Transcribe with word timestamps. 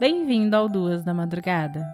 Bem-vindo 0.00 0.56
ao 0.56 0.66
Duas 0.66 1.04
da 1.04 1.12
Madrugada. 1.12 1.84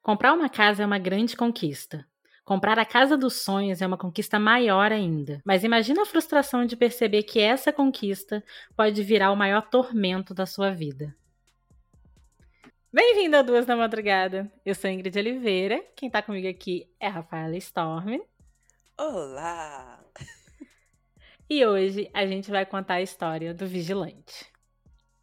Comprar 0.00 0.32
uma 0.32 0.48
casa 0.48 0.82
é 0.82 0.86
uma 0.86 0.98
grande 0.98 1.36
conquista. 1.36 2.06
Comprar 2.42 2.78
a 2.78 2.86
casa 2.86 3.14
dos 3.14 3.42
sonhos 3.42 3.82
é 3.82 3.86
uma 3.86 3.98
conquista 3.98 4.38
maior 4.38 4.90
ainda. 4.90 5.42
Mas 5.44 5.62
imagina 5.62 6.04
a 6.04 6.06
frustração 6.06 6.64
de 6.64 6.74
perceber 6.74 7.24
que 7.24 7.38
essa 7.38 7.70
conquista 7.70 8.42
pode 8.74 9.02
virar 9.02 9.30
o 9.30 9.36
maior 9.36 9.68
tormento 9.68 10.32
da 10.32 10.46
sua 10.46 10.70
vida. 10.70 11.14
Bem-vindo 12.94 13.38
a 13.38 13.42
Duas 13.42 13.64
da 13.64 13.74
Madrugada. 13.74 14.52
Eu 14.66 14.74
sou 14.74 14.90
Ingrid 14.90 15.18
Oliveira. 15.18 15.82
Quem 15.96 16.10
tá 16.10 16.20
comigo 16.20 16.46
aqui 16.46 16.86
é 17.00 17.08
Rafaela 17.08 17.56
Storm. 17.56 18.20
Olá! 18.98 19.98
E 21.48 21.64
hoje 21.64 22.10
a 22.12 22.26
gente 22.26 22.50
vai 22.50 22.66
contar 22.66 22.94
a 22.94 23.02
história 23.02 23.54
do 23.54 23.66
vigilante. 23.66 24.46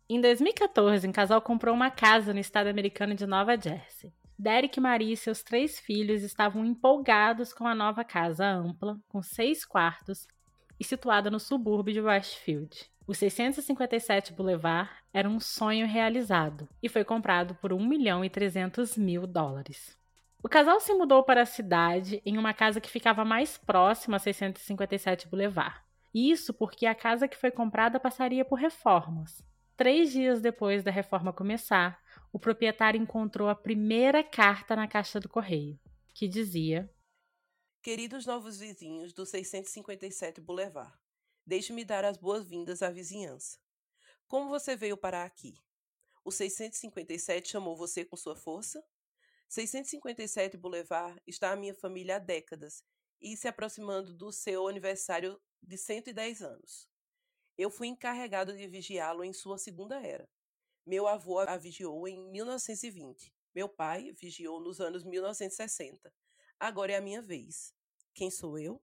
Em 0.10 0.20
2014, 0.20 1.08
um 1.08 1.12
casal 1.12 1.44
comprou 1.44 1.76
uma 1.76 1.92
casa 1.92 2.34
no 2.34 2.40
estado 2.40 2.68
americano 2.68 3.14
de 3.14 3.28
Nova 3.28 3.56
Jersey. 3.56 4.12
Derek, 4.38 4.80
Maria 4.80 5.14
e 5.14 5.18
seus 5.18 5.44
três 5.44 5.80
filhos 5.80 6.24
estavam 6.24 6.66
empolgados 6.66 7.54
com 7.54 7.68
a 7.68 7.76
nova 7.76 8.04
casa 8.04 8.48
ampla, 8.48 9.00
com 9.08 9.22
seis 9.22 9.64
quartos 9.64 10.28
e 10.80 10.84
situada 10.84 11.30
no 11.30 11.40
subúrbio 11.40 11.94
de 11.94 12.02
Westfield. 12.02 12.90
O 13.10 13.16
657 13.16 14.34
Boulevard 14.34 14.88
era 15.12 15.28
um 15.28 15.40
sonho 15.40 15.88
realizado 15.88 16.70
e 16.80 16.88
foi 16.88 17.04
comprado 17.04 17.56
por 17.56 17.74
1 17.74 17.84
milhão 17.84 18.24
e 18.24 18.30
300 18.30 18.96
mil 18.98 19.26
dólares. 19.26 19.98
O 20.44 20.48
casal 20.48 20.80
se 20.80 20.94
mudou 20.94 21.24
para 21.24 21.42
a 21.42 21.46
cidade 21.48 22.22
em 22.24 22.38
uma 22.38 22.54
casa 22.54 22.80
que 22.80 22.88
ficava 22.88 23.26
mais 23.26 23.58
próxima 23.58 24.18
a 24.18 24.20
657 24.20 25.28
Boulevard. 25.28 25.76
Isso 26.14 26.54
porque 26.54 26.86
a 26.86 26.94
casa 26.94 27.28
que 27.28 27.36
foi 27.36 27.50
comprada 27.50 28.00
passaria 28.00 28.46
por 28.46 28.60
reformas. 28.60 29.44
Três 29.76 30.12
dias 30.12 30.40
depois 30.40 30.84
da 30.84 30.92
reforma 30.92 31.34
começar, 31.34 32.00
o 32.32 32.38
proprietário 32.38 33.02
encontrou 33.02 33.50
a 33.50 33.56
primeira 33.56 34.24
carta 34.24 34.76
na 34.76 34.88
caixa 34.88 35.20
do 35.20 35.28
correio, 35.28 35.80
que 36.14 36.28
dizia: 36.28 36.88
Queridos 37.82 38.28
novos 38.28 38.60
vizinhos 38.60 39.14
do 39.14 39.26
657 39.26 40.40
Boulevard, 40.42 40.94
deixe-me 41.50 41.84
dar 41.84 42.06
as 42.06 42.16
boas-vindas 42.16 42.84
à 42.84 42.92
vizinhança. 42.92 43.58
Como 44.28 44.50
você 44.50 44.76
veio 44.76 44.96
parar 44.96 45.26
aqui? 45.26 45.56
O 46.24 46.32
657 46.32 47.50
chamou 47.50 47.76
você 47.76 48.06
com 48.06 48.16
sua 48.16 48.36
força? 48.36 48.86
657 49.48 50.56
Boulevard 50.58 51.20
está 51.26 51.52
a 51.52 51.56
minha 51.56 51.74
família 51.74 52.18
há 52.18 52.20
décadas 52.20 52.84
e 53.20 53.36
se 53.36 53.48
aproximando 53.48 54.14
do 54.14 54.32
seu 54.32 54.68
aniversário 54.68 55.42
de 55.60 55.76
110 55.76 56.44
anos. 56.44 56.88
Eu 57.58 57.72
fui 57.72 57.88
encarregado 57.88 58.56
de 58.56 58.68
vigiá-lo 58.68 59.24
em 59.24 59.34
sua 59.34 59.58
segunda 59.58 60.00
era. 60.06 60.30
Meu 60.86 61.08
avô 61.08 61.40
a 61.40 61.58
vigiou 61.58 62.08
em 62.08 62.30
1920. 62.30 63.34
Meu 63.56 63.68
pai 63.68 64.12
vigiou 64.12 64.62
nos 64.62 64.80
anos 64.80 65.04
1960. 65.04 66.14
Agora 66.60 66.92
é 66.92 66.98
a 66.98 67.02
minha 67.02 67.24
vez. 67.24 67.74
Quem 68.14 68.30
sou 68.30 68.60
eu? 68.60 68.80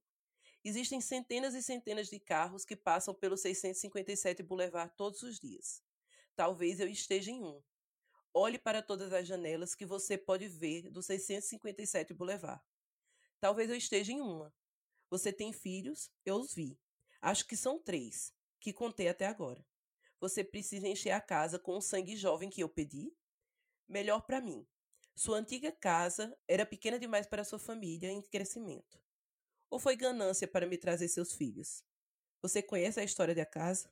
Existem 0.68 1.00
centenas 1.00 1.54
e 1.54 1.62
centenas 1.62 2.08
de 2.08 2.18
carros 2.18 2.64
que 2.64 2.74
passam 2.74 3.14
pelo 3.14 3.36
657 3.36 4.42
Boulevard 4.42 4.92
todos 4.96 5.22
os 5.22 5.38
dias. 5.38 5.80
Talvez 6.34 6.80
eu 6.80 6.88
esteja 6.88 7.30
em 7.30 7.40
um. 7.40 7.62
Olhe 8.34 8.58
para 8.58 8.82
todas 8.82 9.12
as 9.12 9.28
janelas 9.28 9.76
que 9.76 9.86
você 9.86 10.18
pode 10.18 10.48
ver 10.48 10.90
do 10.90 11.04
657 11.04 12.12
Boulevard. 12.14 12.60
Talvez 13.38 13.70
eu 13.70 13.76
esteja 13.76 14.10
em 14.10 14.20
uma. 14.20 14.52
Você 15.08 15.32
tem 15.32 15.52
filhos? 15.52 16.10
Eu 16.24 16.34
os 16.34 16.52
vi. 16.52 16.76
Acho 17.22 17.46
que 17.46 17.56
são 17.56 17.78
três, 17.78 18.34
que 18.58 18.72
contei 18.72 19.06
até 19.06 19.26
agora. 19.26 19.64
Você 20.18 20.42
precisa 20.42 20.88
encher 20.88 21.12
a 21.12 21.20
casa 21.20 21.60
com 21.60 21.76
o 21.76 21.80
sangue 21.80 22.16
jovem 22.16 22.50
que 22.50 22.60
eu 22.60 22.68
pedi? 22.68 23.16
Melhor 23.88 24.22
para 24.22 24.40
mim. 24.40 24.66
Sua 25.14 25.38
antiga 25.38 25.70
casa 25.70 26.36
era 26.48 26.66
pequena 26.66 26.98
demais 26.98 27.24
para 27.24 27.44
sua 27.44 27.60
família 27.60 28.10
em 28.10 28.20
crescimento. 28.20 29.05
Ou 29.70 29.78
foi 29.78 29.96
ganância 29.96 30.46
para 30.46 30.66
me 30.66 30.76
trazer 30.76 31.08
seus 31.08 31.32
filhos? 31.34 31.82
Você 32.42 32.62
conhece 32.62 33.00
a 33.00 33.04
história 33.04 33.34
da 33.34 33.44
casa? 33.44 33.90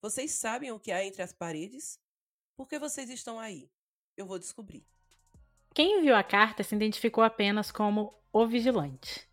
Vocês 0.00 0.32
sabem 0.32 0.72
o 0.72 0.80
que 0.80 0.90
há 0.90 1.04
entre 1.04 1.22
as 1.22 1.32
paredes? 1.32 2.00
Por 2.56 2.68
que 2.68 2.78
vocês 2.78 3.08
estão 3.08 3.38
aí? 3.38 3.70
Eu 4.16 4.26
vou 4.26 4.38
descobrir. 4.38 4.86
Quem 5.74 5.98
enviou 5.98 6.16
a 6.16 6.22
carta 6.22 6.62
se 6.62 6.74
identificou 6.74 7.22
apenas 7.24 7.70
como 7.70 8.12
o 8.32 8.46
vigilante. 8.46 9.28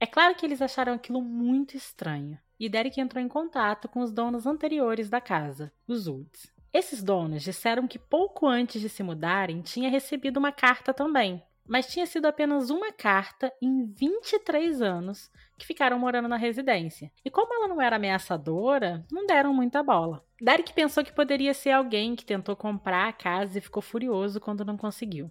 É 0.00 0.06
claro 0.06 0.34
que 0.34 0.44
eles 0.44 0.60
acharam 0.60 0.92
aquilo 0.92 1.22
muito 1.22 1.76
estranho 1.76 2.38
e 2.58 2.68
Derek 2.68 3.00
entrou 3.00 3.22
em 3.22 3.28
contato 3.28 3.88
com 3.88 4.00
os 4.00 4.10
donos 4.10 4.46
anteriores 4.46 5.08
da 5.08 5.20
casa, 5.20 5.72
os 5.86 6.06
Woods. 6.06 6.52
Esses 6.72 7.02
donos 7.02 7.42
disseram 7.42 7.88
que 7.88 7.98
pouco 7.98 8.46
antes 8.46 8.80
de 8.80 8.88
se 8.88 9.02
mudarem 9.02 9.62
tinha 9.62 9.88
recebido 9.88 10.36
uma 10.36 10.52
carta 10.52 10.92
também, 10.92 11.42
mas 11.68 11.86
tinha 11.86 12.06
sido 12.06 12.26
apenas 12.26 12.70
uma 12.70 12.90
carta 12.92 13.52
em 13.60 13.84
23 13.84 14.80
anos 14.80 15.30
que 15.56 15.66
ficaram 15.66 15.98
morando 15.98 16.28
na 16.28 16.36
residência. 16.36 17.12
E 17.24 17.30
como 17.30 17.54
ela 17.54 17.68
não 17.68 17.80
era 17.80 17.96
ameaçadora, 17.96 19.04
não 19.12 19.26
deram 19.26 19.52
muita 19.52 19.82
bola. 19.82 20.24
Derek 20.40 20.72
pensou 20.72 21.04
que 21.04 21.12
poderia 21.12 21.52
ser 21.52 21.70
alguém 21.70 22.16
que 22.16 22.24
tentou 22.24 22.56
comprar 22.56 23.08
a 23.08 23.12
casa 23.12 23.58
e 23.58 23.60
ficou 23.60 23.82
furioso 23.82 24.40
quando 24.40 24.64
não 24.64 24.76
conseguiu 24.76 25.30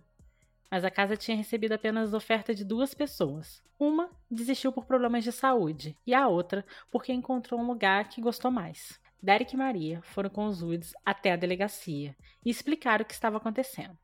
mas 0.69 0.83
a 0.83 0.91
casa 0.91 1.15
tinha 1.15 1.37
recebido 1.37 1.73
apenas 1.73 2.13
oferta 2.13 2.53
de 2.53 2.63
duas 2.63 2.93
pessoas. 2.93 3.61
Uma 3.79 4.09
desistiu 4.29 4.71
por 4.71 4.85
problemas 4.85 5.23
de 5.23 5.31
saúde 5.31 5.95
e 6.05 6.13
a 6.13 6.27
outra 6.27 6.65
porque 6.91 7.13
encontrou 7.13 7.59
um 7.59 7.67
lugar 7.67 8.09
que 8.09 8.21
gostou 8.21 8.51
mais. 8.51 8.99
Derek 9.21 9.53
e 9.53 9.57
Maria 9.57 10.01
foram 10.03 10.29
com 10.29 10.45
os 10.45 10.61
Woods 10.61 10.93
até 11.05 11.31
a 11.31 11.35
delegacia 11.35 12.15
e 12.45 12.49
explicaram 12.49 13.03
o 13.03 13.05
que 13.05 13.13
estava 13.13 13.37
acontecendo. 13.37 13.97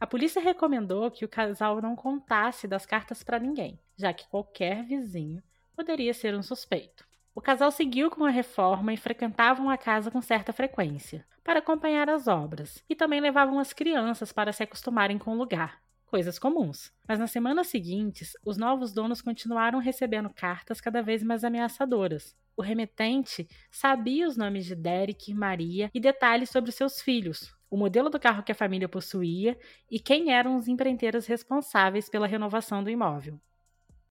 A 0.00 0.06
polícia 0.06 0.42
recomendou 0.42 1.10
que 1.10 1.24
o 1.24 1.28
casal 1.28 1.80
não 1.80 1.94
contasse 1.94 2.66
das 2.66 2.84
cartas 2.84 3.22
para 3.22 3.38
ninguém, 3.38 3.78
já 3.96 4.12
que 4.12 4.28
qualquer 4.28 4.84
vizinho 4.84 5.42
poderia 5.76 6.12
ser 6.12 6.34
um 6.34 6.42
suspeito. 6.42 7.06
O 7.34 7.40
casal 7.40 7.70
seguiu 7.70 8.10
com 8.10 8.24
a 8.24 8.30
reforma 8.30 8.92
e 8.92 8.96
frequentavam 8.96 9.68
a 9.70 9.76
casa 9.76 10.10
com 10.10 10.22
certa 10.22 10.52
frequência, 10.52 11.26
para 11.42 11.58
acompanhar 11.58 12.08
as 12.08 12.28
obras, 12.28 12.82
e 12.88 12.94
também 12.94 13.20
levavam 13.20 13.58
as 13.58 13.72
crianças 13.72 14.32
para 14.32 14.52
se 14.52 14.62
acostumarem 14.62 15.18
com 15.18 15.32
o 15.32 15.38
lugar, 15.38 15.80
coisas 16.14 16.38
comuns. 16.38 16.92
Mas 17.08 17.18
nas 17.18 17.32
semanas 17.32 17.66
seguintes, 17.66 18.36
os 18.46 18.56
novos 18.56 18.92
donos 18.92 19.20
continuaram 19.20 19.80
recebendo 19.80 20.32
cartas 20.32 20.80
cada 20.80 21.02
vez 21.02 21.24
mais 21.24 21.42
ameaçadoras. 21.42 22.36
O 22.56 22.62
remetente 22.62 23.48
sabia 23.68 24.28
os 24.28 24.36
nomes 24.36 24.64
de 24.64 24.76
Derek 24.76 25.32
e 25.32 25.34
Maria 25.34 25.90
e 25.92 25.98
detalhes 25.98 26.50
sobre 26.50 26.70
seus 26.70 27.00
filhos, 27.00 27.52
o 27.68 27.76
modelo 27.76 28.08
do 28.08 28.20
carro 28.20 28.44
que 28.44 28.52
a 28.52 28.54
família 28.54 28.88
possuía 28.88 29.58
e 29.90 29.98
quem 29.98 30.32
eram 30.32 30.54
os 30.54 30.68
empreiteiros 30.68 31.26
responsáveis 31.26 32.08
pela 32.08 32.28
renovação 32.28 32.84
do 32.84 32.90
imóvel. 32.90 33.40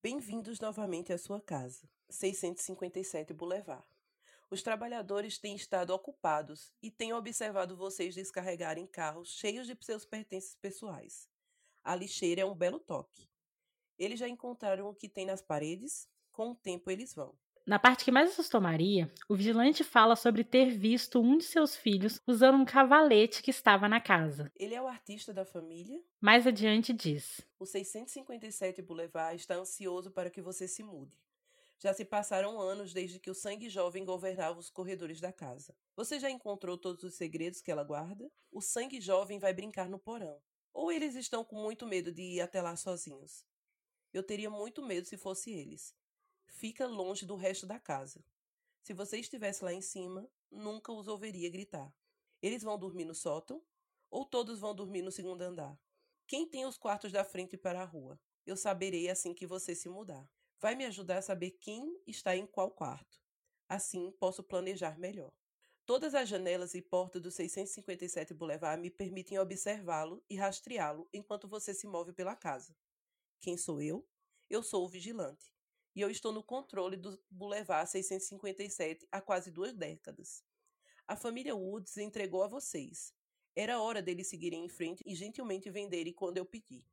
Bem-vindos 0.02 0.59
novamente 0.59 1.13
à 1.13 1.18
sua 1.18 1.40
casa, 1.40 1.88
657 2.09 3.34
Boulevard. 3.34 3.86
Os 4.52 4.62
trabalhadores 4.62 5.38
têm 5.38 5.56
estado 5.56 5.92
ocupados 5.92 6.74
e 6.81 6.92
têm 6.92 7.13
observado 7.13 7.78
vocês 7.78 8.13
descarregarem 8.13 8.86
carros 8.86 9.38
cheios 9.38 9.66
de 9.66 9.78
seus 9.80 10.03
pertences 10.03 10.53
pessoais. 10.62 11.31
A 11.83 11.95
lixeira 11.95 12.41
é 12.41 12.45
um 12.45 12.55
belo 12.55 12.79
toque. 12.79 13.27
Eles 13.97 14.19
já 14.19 14.27
encontraram 14.27 14.88
o 14.88 14.95
que 14.95 15.09
tem 15.09 15.25
nas 15.25 15.41
paredes, 15.41 16.07
com 16.31 16.51
o 16.51 16.55
tempo 16.55 16.89
eles 16.89 17.13
vão. 17.13 17.35
Na 17.66 17.79
parte 17.79 18.03
que 18.03 18.11
mais 18.11 18.31
assustou 18.31 18.59
Maria, 18.59 19.09
o 19.29 19.35
vigilante 19.35 19.85
fala 19.85 20.17
sobre 20.17 20.44
ter 20.44 20.69
visto 20.69 21.21
um 21.21 21.38
de 21.38 21.45
seus 21.45 21.77
filhos 21.77 22.19
usando 22.27 22.55
um 22.55 22.66
cavalete 22.66 23.41
que 23.41 23.51
estava 23.51 23.88
na 23.88 24.01
casa. 24.01 24.51
Ele 24.55 24.75
é 24.75 24.81
o 24.81 24.88
artista 24.88 25.33
da 25.33 25.45
família? 25.45 26.01
Mais 26.19 26.45
adiante 26.45 26.91
diz: 26.91 27.39
O 27.57 27.66
657 27.66 28.81
Boulevard 28.81 29.38
está 29.38 29.56
ansioso 29.56 30.12
para 30.12 30.29
que 30.29 30.41
você 30.41 30.68
se 30.68 30.83
mude. 30.83 31.18
Já 31.79 31.94
se 31.94 32.03
passaram 32.03 32.59
anos 32.59 32.94
desde 32.94 33.19
que 33.19 33.29
o 33.29 33.36
sangue 33.36 33.69
jovem 33.69 34.03
governava 34.03 34.59
os 34.59 34.69
corredores 34.69 35.21
da 35.21 35.31
casa. 35.31 35.75
Você 35.95 36.19
já 36.19 36.29
encontrou 36.29 36.77
todos 36.77 37.03
os 37.03 37.15
segredos 37.15 37.62
que 37.62 37.71
ela 37.71 37.83
guarda? 37.83 38.29
O 38.51 38.62
sangue 38.62 39.00
jovem 39.00 39.39
vai 39.39 39.53
brincar 39.53 39.89
no 39.89 40.00
porão. 40.00 40.41
Ou 40.74 40.92
eles 40.92 41.16
estão 41.16 41.46
com 41.46 41.56
muito 41.56 41.86
medo 41.86 42.12
de 42.12 42.22
ir 42.22 42.42
até 42.42 42.62
lá 42.62 42.75
sozinhos? 42.75 43.46
Eu 44.12 44.24
teria 44.24 44.50
muito 44.50 44.81
medo 44.81 45.06
se 45.06 45.18
fosse 45.18 45.52
eles. 45.52 45.96
Fica 46.48 46.88
longe 46.88 47.25
do 47.25 47.36
resto 47.36 47.66
da 47.66 47.80
casa. 47.80 48.24
Se 48.81 48.94
você 48.94 49.18
estivesse 49.18 49.64
lá 49.64 49.72
em 49.72 49.81
cima, 49.81 50.30
nunca 50.52 50.92
os 50.92 51.08
ouviria 51.08 51.50
gritar. 51.50 51.94
Eles 52.42 52.64
vão 52.64 52.78
dormir 52.78 53.06
no 53.06 53.16
sótão? 53.16 53.64
Ou 54.10 54.25
todos 54.25 54.60
vão 54.60 54.75
dormir 54.75 55.02
no 55.02 55.12
segundo 55.12 55.42
andar? 55.42 55.80
Quem 56.28 56.48
tem 56.48 56.66
os 56.66 56.78
quartos 56.78 57.12
da 57.12 57.24
frente 57.24 57.58
para 57.58 57.81
a 57.81 57.86
rua? 57.86 58.20
Eu 58.46 58.58
saberei 58.58 59.10
assim 59.10 59.34
que 59.34 59.48
você 59.48 59.74
se 59.74 59.88
mudar. 59.88 60.30
Vai 60.60 60.75
me 60.75 60.86
ajudar 60.86 61.20
a 61.20 61.22
saber 61.22 61.52
quem 61.52 62.02
está 62.06 62.36
em 62.36 62.46
qual 62.46 62.72
quarto. 62.72 63.22
Assim 63.68 64.12
posso 64.12 64.44
planejar 64.44 64.98
melhor. 65.00 65.34
Todas 65.85 66.15
as 66.15 66.30
janelas 66.30 66.74
e 66.75 66.81
portas 66.81 67.21
do 67.21 67.30
657 67.30 68.33
Boulevard 68.33 68.81
me 68.81 68.89
permitem 68.89 69.38
observá-lo 69.38 70.24
e 70.30 70.38
rastreá-lo 70.38 71.09
enquanto 71.12 71.45
você 71.45 71.74
se 71.74 71.85
move 71.85 72.13
pela 72.13 72.38
casa. 72.38 72.74
Quem 73.41 73.57
sou 73.57 73.81
eu? 73.81 74.07
Eu 74.50 74.63
sou 74.63 74.85
o 74.85 74.88
vigilante. 74.88 75.51
E 75.94 76.00
eu 76.00 76.09
estou 76.09 76.31
no 76.31 76.41
controle 76.41 76.95
do 76.95 77.21
Boulevard 77.30 77.89
657 77.89 79.06
há 79.12 79.19
quase 79.19 79.51
duas 79.51 79.74
décadas. 79.74 80.41
A 81.06 81.18
família 81.18 81.53
Woods 81.53 81.97
entregou 81.97 82.44
a 82.44 82.47
vocês. 82.47 83.13
Era 83.53 83.81
hora 83.81 84.01
deles 84.01 84.27
seguirem 84.27 84.63
em 84.63 84.69
frente 84.69 85.03
e 85.06 85.13
gentilmente 85.13 85.69
venderem 85.69 86.13
quando 86.13 86.38
eu 86.38 86.45
pedi. 86.45 86.88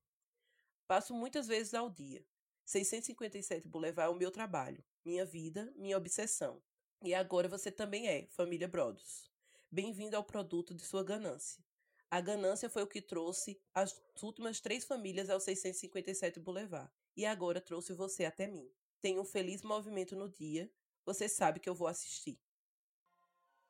Passo 0.88 1.14
muitas 1.14 1.46
vezes 1.46 1.74
ao 1.74 1.88
dia. 1.88 2.26
657 2.64 3.68
Boulevard 3.68 4.12
é 4.12 4.14
o 4.14 4.18
meu 4.18 4.32
trabalho, 4.32 4.84
minha 5.04 5.24
vida, 5.24 5.72
minha 5.76 5.96
obsessão. 5.96 6.60
E 7.02 7.14
agora 7.14 7.48
você 7.48 7.70
também 7.70 8.08
é, 8.08 8.26
família 8.26 8.68
Brodos. 8.68 9.30
Bem-vindo 9.72 10.16
ao 10.16 10.22
produto 10.22 10.74
de 10.74 10.82
sua 10.82 11.02
ganância. 11.02 11.64
A 12.10 12.20
ganância 12.20 12.68
foi 12.68 12.82
o 12.82 12.86
que 12.86 13.00
trouxe 13.00 13.58
as 13.72 13.98
últimas 14.22 14.60
três 14.60 14.84
famílias 14.84 15.30
ao 15.30 15.40
657 15.40 16.38
Boulevard. 16.38 16.90
E 17.16 17.24
agora 17.24 17.58
trouxe 17.58 17.94
você 17.94 18.26
até 18.26 18.46
mim. 18.46 18.68
Tenha 19.00 19.18
um 19.18 19.24
feliz 19.24 19.62
movimento 19.62 20.14
no 20.14 20.28
dia. 20.28 20.70
Você 21.06 21.26
sabe 21.26 21.58
que 21.58 21.70
eu 21.70 21.74
vou 21.74 21.88
assistir. 21.88 22.38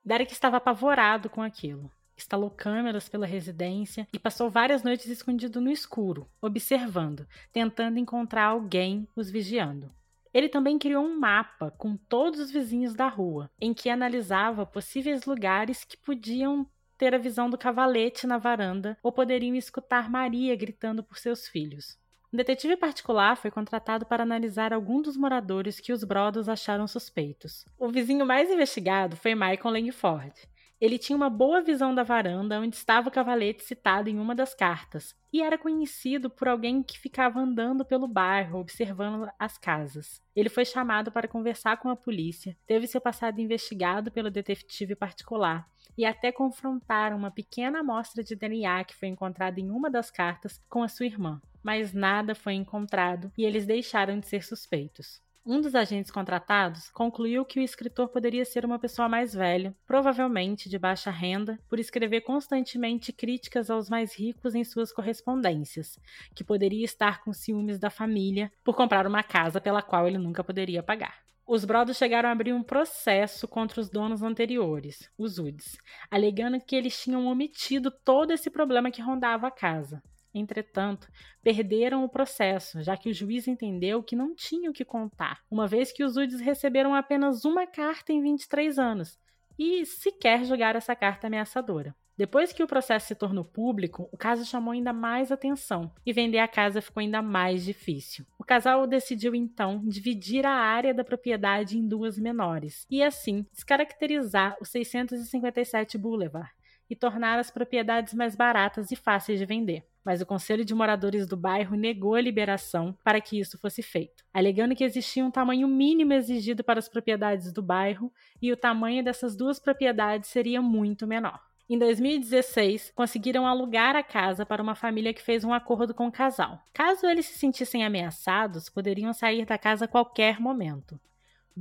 Derek 0.04 0.32
estava 0.32 0.56
apavorado 0.56 1.30
com 1.30 1.40
aquilo. 1.40 1.88
Instalou 2.16 2.50
câmeras 2.50 3.08
pela 3.08 3.26
residência 3.26 4.08
e 4.12 4.18
passou 4.18 4.50
várias 4.50 4.82
noites 4.82 5.06
escondido 5.06 5.60
no 5.60 5.70
escuro, 5.70 6.28
observando, 6.42 7.28
tentando 7.52 8.00
encontrar 8.00 8.46
alguém 8.46 9.06
os 9.14 9.30
vigiando. 9.30 9.94
Ele 10.32 10.48
também 10.48 10.78
criou 10.78 11.04
um 11.04 11.18
mapa 11.18 11.72
com 11.76 11.96
todos 11.96 12.40
os 12.40 12.50
vizinhos 12.50 12.94
da 12.94 13.08
rua, 13.08 13.50
em 13.60 13.74
que 13.74 13.90
analisava 13.90 14.64
possíveis 14.64 15.24
lugares 15.24 15.84
que 15.84 15.96
podiam 15.96 16.66
ter 16.96 17.14
a 17.14 17.18
visão 17.18 17.48
do 17.48 17.58
cavalete 17.58 18.26
na 18.26 18.38
varanda 18.38 18.96
ou 19.02 19.10
poderiam 19.10 19.56
escutar 19.56 20.10
Maria 20.10 20.54
gritando 20.54 21.02
por 21.02 21.18
seus 21.18 21.48
filhos. 21.48 21.98
Um 22.32 22.36
detetive 22.36 22.76
particular 22.76 23.36
foi 23.36 23.50
contratado 23.50 24.06
para 24.06 24.22
analisar 24.22 24.72
algum 24.72 25.02
dos 25.02 25.16
moradores 25.16 25.80
que 25.80 25.92
os 25.92 26.04
Brothers 26.04 26.48
acharam 26.48 26.86
suspeitos. 26.86 27.64
O 27.76 27.88
vizinho 27.88 28.24
mais 28.24 28.48
investigado 28.48 29.16
foi 29.16 29.34
Michael 29.34 29.70
Langford. 29.72 30.32
Ele 30.80 30.98
tinha 30.98 31.16
uma 31.16 31.28
boa 31.28 31.60
visão 31.60 31.94
da 31.94 32.02
varanda 32.02 32.58
onde 32.58 32.74
estava 32.74 33.08
o 33.08 33.12
cavalete 33.12 33.62
citado 33.62 34.08
em 34.08 34.18
uma 34.18 34.34
das 34.34 34.54
cartas, 34.54 35.14
e 35.32 35.42
era 35.42 35.58
conhecido 35.58 36.30
por 36.30 36.48
alguém 36.48 36.82
que 36.82 36.98
ficava 36.98 37.38
andando 37.38 37.84
pelo 37.84 38.08
bairro 38.08 38.58
observando 38.58 39.28
as 39.38 39.58
casas. 39.58 40.22
Ele 40.34 40.48
foi 40.48 40.64
chamado 40.64 41.12
para 41.12 41.28
conversar 41.28 41.76
com 41.76 41.90
a 41.90 41.96
polícia, 41.96 42.56
teve 42.66 42.86
seu 42.86 43.00
passado 43.00 43.40
investigado 43.40 44.10
pelo 44.10 44.30
detetive 44.30 44.94
particular 44.94 45.68
e 45.98 46.04
até 46.04 46.32
confrontar 46.32 47.12
uma 47.14 47.30
pequena 47.30 47.80
amostra 47.80 48.24
de 48.24 48.34
DNA 48.34 48.84
que 48.84 48.96
foi 48.96 49.08
encontrada 49.08 49.60
em 49.60 49.70
uma 49.70 49.90
das 49.90 50.10
cartas 50.10 50.60
com 50.68 50.82
a 50.82 50.88
sua 50.88 51.06
irmã 51.06 51.40
mas 51.62 51.92
nada 51.92 52.34
foi 52.34 52.54
encontrado 52.54 53.30
e 53.36 53.44
eles 53.44 53.66
deixaram 53.66 54.18
de 54.18 54.26
ser 54.26 54.42
suspeitos. 54.42 55.22
Um 55.52 55.60
dos 55.60 55.74
agentes 55.74 56.12
contratados 56.12 56.90
concluiu 56.90 57.44
que 57.44 57.58
o 57.58 57.62
escritor 57.62 58.06
poderia 58.06 58.44
ser 58.44 58.64
uma 58.64 58.78
pessoa 58.78 59.08
mais 59.08 59.34
velha, 59.34 59.74
provavelmente 59.84 60.68
de 60.68 60.78
baixa 60.78 61.10
renda, 61.10 61.58
por 61.68 61.80
escrever 61.80 62.20
constantemente 62.20 63.12
críticas 63.12 63.68
aos 63.68 63.90
mais 63.90 64.14
ricos 64.14 64.54
em 64.54 64.62
suas 64.62 64.92
correspondências, 64.92 65.98
que 66.36 66.44
poderia 66.44 66.84
estar 66.84 67.24
com 67.24 67.32
ciúmes 67.32 67.80
da 67.80 67.90
família 67.90 68.52
por 68.62 68.76
comprar 68.76 69.08
uma 69.08 69.24
casa 69.24 69.60
pela 69.60 69.82
qual 69.82 70.06
ele 70.06 70.18
nunca 70.18 70.44
poderia 70.44 70.84
pagar. 70.84 71.18
Os 71.44 71.64
Brothers 71.64 71.98
chegaram 71.98 72.28
a 72.28 72.32
abrir 72.32 72.52
um 72.52 72.62
processo 72.62 73.48
contra 73.48 73.80
os 73.80 73.90
donos 73.90 74.22
anteriores, 74.22 75.10
os 75.18 75.40
Woods, 75.40 75.76
alegando 76.08 76.60
que 76.60 76.76
eles 76.76 76.96
tinham 76.96 77.26
omitido 77.26 77.90
todo 77.90 78.32
esse 78.32 78.50
problema 78.50 78.92
que 78.92 79.02
rondava 79.02 79.48
a 79.48 79.50
casa. 79.50 80.00
Entretanto, 80.34 81.08
perderam 81.42 82.04
o 82.04 82.08
processo, 82.08 82.82
já 82.82 82.96
que 82.96 83.10
o 83.10 83.14
juiz 83.14 83.48
entendeu 83.48 84.02
que 84.02 84.14
não 84.14 84.34
tinham 84.34 84.72
que 84.72 84.84
contar, 84.84 85.42
uma 85.50 85.66
vez 85.66 85.92
que 85.92 86.04
os 86.04 86.16
Uds 86.16 86.40
receberam 86.40 86.94
apenas 86.94 87.44
uma 87.44 87.66
carta 87.66 88.12
em 88.12 88.22
23 88.22 88.78
anos 88.78 89.18
e 89.58 89.84
sequer 89.84 90.44
jogaram 90.44 90.78
essa 90.78 90.94
carta 90.94 91.26
ameaçadora. 91.26 91.94
Depois 92.20 92.52
que 92.52 92.62
o 92.62 92.66
processo 92.66 93.08
se 93.08 93.14
tornou 93.14 93.42
público, 93.42 94.06
o 94.12 94.16
caso 94.16 94.44
chamou 94.44 94.72
ainda 94.72 94.92
mais 94.92 95.32
atenção 95.32 95.90
e 96.04 96.12
vender 96.12 96.38
a 96.38 96.46
casa 96.46 96.82
ficou 96.82 97.00
ainda 97.00 97.22
mais 97.22 97.64
difícil. 97.64 98.26
O 98.38 98.44
casal 98.44 98.86
decidiu 98.86 99.34
então 99.34 99.82
dividir 99.86 100.44
a 100.44 100.52
área 100.52 100.92
da 100.92 101.02
propriedade 101.02 101.78
em 101.78 101.88
duas 101.88 102.18
menores 102.18 102.86
e 102.90 103.02
assim 103.02 103.46
descaracterizar 103.50 104.54
o 104.60 104.66
657 104.66 105.96
Boulevard 105.96 106.50
e 106.90 106.94
tornar 106.94 107.38
as 107.38 107.50
propriedades 107.50 108.12
mais 108.12 108.36
baratas 108.36 108.90
e 108.90 108.96
fáceis 108.96 109.38
de 109.38 109.46
vender 109.46 109.89
mas 110.04 110.20
o 110.20 110.26
Conselho 110.26 110.64
de 110.64 110.74
Moradores 110.74 111.26
do 111.26 111.36
bairro 111.36 111.76
negou 111.76 112.14
a 112.14 112.20
liberação 112.20 112.96
para 113.04 113.20
que 113.20 113.38
isso 113.38 113.58
fosse 113.58 113.82
feito, 113.82 114.24
alegando 114.32 114.74
que 114.74 114.84
existia 114.84 115.24
um 115.24 115.30
tamanho 115.30 115.68
mínimo 115.68 116.12
exigido 116.12 116.64
para 116.64 116.78
as 116.78 116.88
propriedades 116.88 117.52
do 117.52 117.62
bairro 117.62 118.12
e 118.40 118.52
o 118.52 118.56
tamanho 118.56 119.04
dessas 119.04 119.36
duas 119.36 119.58
propriedades 119.58 120.30
seria 120.30 120.60
muito 120.62 121.06
menor. 121.06 121.40
Em 121.68 121.78
2016, 121.78 122.90
conseguiram 122.96 123.46
alugar 123.46 123.94
a 123.94 124.02
casa 124.02 124.44
para 124.44 124.60
uma 124.60 124.74
família 124.74 125.14
que 125.14 125.22
fez 125.22 125.44
um 125.44 125.54
acordo 125.54 125.94
com 125.94 126.08
o 126.08 126.12
casal. 126.12 126.60
Caso 126.72 127.06
eles 127.06 127.26
se 127.26 127.38
sentissem 127.38 127.84
ameaçados, 127.84 128.68
poderiam 128.68 129.12
sair 129.12 129.44
da 129.44 129.56
casa 129.56 129.84
a 129.84 129.88
qualquer 129.88 130.40
momento. 130.40 130.98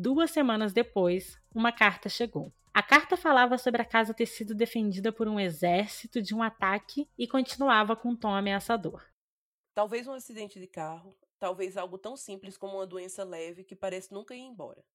Duas 0.01 0.31
semanas 0.31 0.71
depois, 0.71 1.37
uma 1.53 1.73
carta 1.73 2.07
chegou. 2.07 2.53
A 2.73 2.81
carta 2.81 3.17
falava 3.17 3.57
sobre 3.57 3.81
a 3.81 3.85
casa 3.85 4.13
ter 4.13 4.27
sido 4.27 4.55
defendida 4.55 5.11
por 5.11 5.27
um 5.27 5.37
exército 5.37 6.21
de 6.21 6.33
um 6.33 6.41
ataque 6.41 7.05
e 7.17 7.27
continuava 7.27 7.97
com 7.97 8.11
um 8.11 8.15
tom 8.15 8.33
ameaçador. 8.33 9.05
Talvez 9.73 10.07
um 10.07 10.13
acidente 10.13 10.57
de 10.57 10.67
carro, 10.67 11.17
talvez 11.37 11.75
algo 11.75 11.97
tão 11.97 12.15
simples 12.15 12.55
como 12.55 12.77
uma 12.77 12.87
doença 12.87 13.25
leve 13.25 13.65
que 13.65 13.75
parece 13.75 14.13
nunca 14.13 14.33
ir 14.33 14.39
embora, 14.39 14.85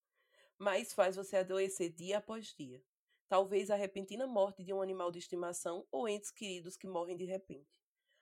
mas 0.57 0.91
faz 0.91 1.15
você 1.15 1.37
adoecer 1.37 1.93
dia 1.93 2.17
após 2.17 2.47
dia. 2.57 2.81
Talvez 3.29 3.69
a 3.69 3.75
repentina 3.75 4.25
morte 4.25 4.63
de 4.63 4.73
um 4.73 4.81
animal 4.81 5.11
de 5.11 5.19
estimação 5.19 5.85
ou 5.91 6.09
entes 6.09 6.31
queridos 6.31 6.75
que 6.75 6.87
morrem 6.87 7.15
de 7.15 7.25
repente. 7.25 7.79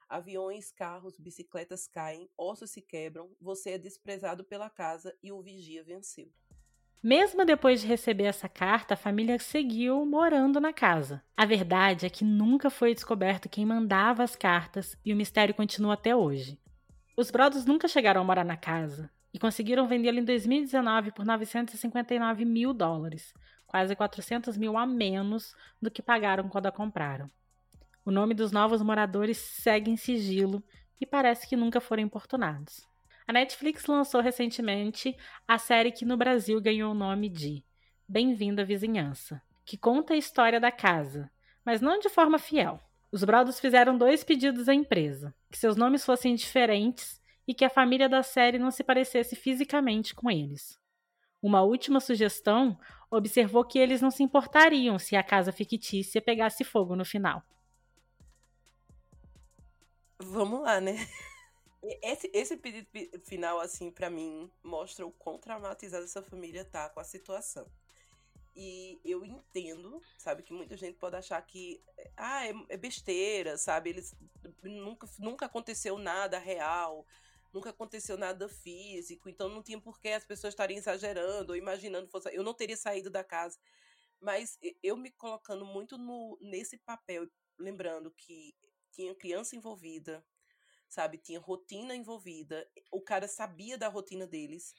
Aviões, 0.10 0.70
carros, 0.70 1.18
bicicletas 1.18 1.88
caem, 1.88 2.30
ossos 2.38 2.72
se 2.72 2.82
quebram, 2.82 3.34
você 3.40 3.72
é 3.72 3.78
desprezado 3.78 4.44
pela 4.44 4.70
casa 4.70 5.18
e 5.24 5.32
o 5.32 5.42
vigia 5.42 5.82
venceu. 5.82 6.30
Mesmo 7.04 7.44
depois 7.44 7.82
de 7.82 7.88
receber 7.88 8.24
essa 8.24 8.48
carta, 8.48 8.94
a 8.94 8.98
família 8.98 9.38
seguiu 9.38 10.06
morando 10.06 10.62
na 10.62 10.72
casa. 10.72 11.22
A 11.36 11.46
verdade 11.46 12.06
é 12.06 12.10
que 12.10 12.24
nunca 12.24 12.70
foi 12.70 12.94
descoberto 12.94 13.50
quem 13.50 13.66
mandava 13.66 14.24
as 14.24 14.38
cartas 14.38 14.98
e 15.04 15.12
o 15.12 15.16
mistério 15.16 15.54
continua 15.54 15.96
até 15.96 16.16
hoje. 16.16 16.58
Os 17.18 17.30
Brothers 17.30 17.66
nunca 17.66 17.90
chegaram 17.90 18.22
a 18.22 18.24
morar 18.24 18.46
na 18.46 18.56
casa 18.56 19.12
e 19.34 19.38
conseguiram 19.38 19.86
vendê-la 19.86 20.18
em 20.18 20.24
2019 20.24 21.12
por 21.12 21.26
959 21.26 22.46
mil 22.46 22.74
dólares, 22.74 23.34
quase 23.68 23.98
400 23.98 24.56
mil 24.56 24.78
a 24.78 24.86
menos 24.86 25.54
do 25.82 25.92
que 25.92 26.02
pagaram 26.02 26.48
quando 26.48 26.68
a 26.68 26.72
compraram. 26.72 27.30
O 28.06 28.12
nome 28.12 28.34
dos 28.34 28.54
novos 28.54 28.82
moradores 28.82 29.38
segue 29.38 29.92
em 29.92 29.98
sigilo 29.98 30.64
e 31.02 31.06
parece 31.06 31.50
que 31.50 31.58
nunca 31.58 31.82
foram 31.82 32.02
importunados. 32.02 32.88
A 33.26 33.32
Netflix 33.32 33.86
lançou 33.86 34.20
recentemente 34.20 35.16
a 35.48 35.58
série 35.58 35.92
que 35.92 36.04
no 36.04 36.18
Brasil 36.18 36.60
ganhou 36.60 36.92
o 36.92 36.96
nome 36.96 37.30
de 37.30 37.64
Bem-vindo 38.08 38.62
à 38.62 38.66
Vizinhança, 38.66 39.42
que 39.64 39.78
conta 39.78 40.14
a 40.14 40.18
história 40.18 40.60
da 40.60 40.72
casa, 40.72 41.32
mas 41.64 41.80
não 41.80 42.00
de 42.00 42.10
forma 42.10 42.38
fiel. 42.38 42.82
Os 43.12 43.24
Brothers 43.24 43.62
fizeram 43.62 43.98
dois 43.98 44.26
pedidos 44.26 44.68
à 44.68 44.74
empresa: 44.74 45.34
que 45.50 45.58
seus 45.58 45.78
nomes 45.78 46.06
fossem 46.06 46.36
diferentes 46.36 47.22
e 47.48 47.54
que 47.54 47.64
a 47.64 47.70
família 47.70 48.10
da 48.10 48.24
série 48.24 48.60
não 48.60 48.72
se 48.72 48.84
parecesse 48.84 49.36
fisicamente 49.38 50.14
com 50.14 50.30
eles. 50.30 50.78
Uma 51.42 51.62
última 51.62 52.02
sugestão 52.02 52.78
observou 53.10 53.64
que 53.64 53.80
eles 53.80 54.02
não 54.02 54.12
se 54.12 54.24
importariam 54.24 55.00
se 55.00 55.16
a 55.16 55.24
casa 55.24 55.52
fictícia 55.52 56.22
pegasse 56.22 56.64
fogo 56.64 56.96
no 56.96 57.06
final. 57.06 57.42
Vamos 60.20 60.62
lá, 60.62 60.82
né? 60.82 60.98
Esse, 62.02 62.32
esse 62.34 62.56
pedido 62.56 62.88
final, 63.26 63.60
assim, 63.60 63.92
para 63.92 64.10
mim, 64.10 64.50
mostra 64.64 65.06
o 65.06 65.12
quão 65.12 65.38
traumatizada 65.38 66.06
essa 66.06 66.24
família 66.24 66.64
tá 66.64 66.90
com 66.90 67.00
a 67.00 67.04
situação. 67.04 67.70
E 68.56 69.02
eu 69.04 69.26
entendo, 69.26 70.02
sabe, 70.18 70.44
que 70.44 70.54
muita 70.54 70.78
gente 70.78 70.98
pode 70.98 71.16
achar 71.16 71.42
que 71.42 71.84
ah, 72.16 72.48
é, 72.48 72.54
é 72.70 72.78
besteira, 72.78 73.58
sabe? 73.58 73.90
Eles 73.90 74.16
nunca, 74.64 75.08
nunca 75.20 75.46
aconteceu 75.48 75.98
nada 75.98 76.38
real, 76.38 77.06
nunca 77.52 77.72
aconteceu 77.72 78.18
nada 78.18 78.48
físico, 78.48 79.28
então 79.28 79.50
não 79.50 79.64
tinha 79.64 79.82
por 79.82 80.00
que 80.00 80.10
as 80.10 80.24
pessoas 80.24 80.54
estarem 80.54 80.78
exagerando 80.78 81.52
ou 81.52 81.58
imaginando 81.58 82.08
fosse. 82.10 82.34
Eu 82.34 82.44
não 82.44 82.54
teria 82.54 82.78
saído 82.78 83.10
da 83.10 83.24
casa. 83.24 83.60
Mas 84.22 84.58
eu 84.82 84.96
me 84.96 85.12
colocando 85.12 85.66
muito 85.66 85.98
no, 85.98 86.38
nesse 86.40 86.78
papel, 86.78 87.28
lembrando 87.60 88.10
que 88.12 88.56
tinha 88.92 89.14
criança 89.16 89.56
envolvida, 89.56 90.24
sabe? 90.94 91.18
Tinha 91.18 91.40
rotina 91.40 91.96
envolvida, 91.96 92.68
o 92.92 93.02
cara 93.02 93.28
sabia 93.28 93.78
da 93.78 93.88
rotina 93.88 94.28
deles. 94.28 94.74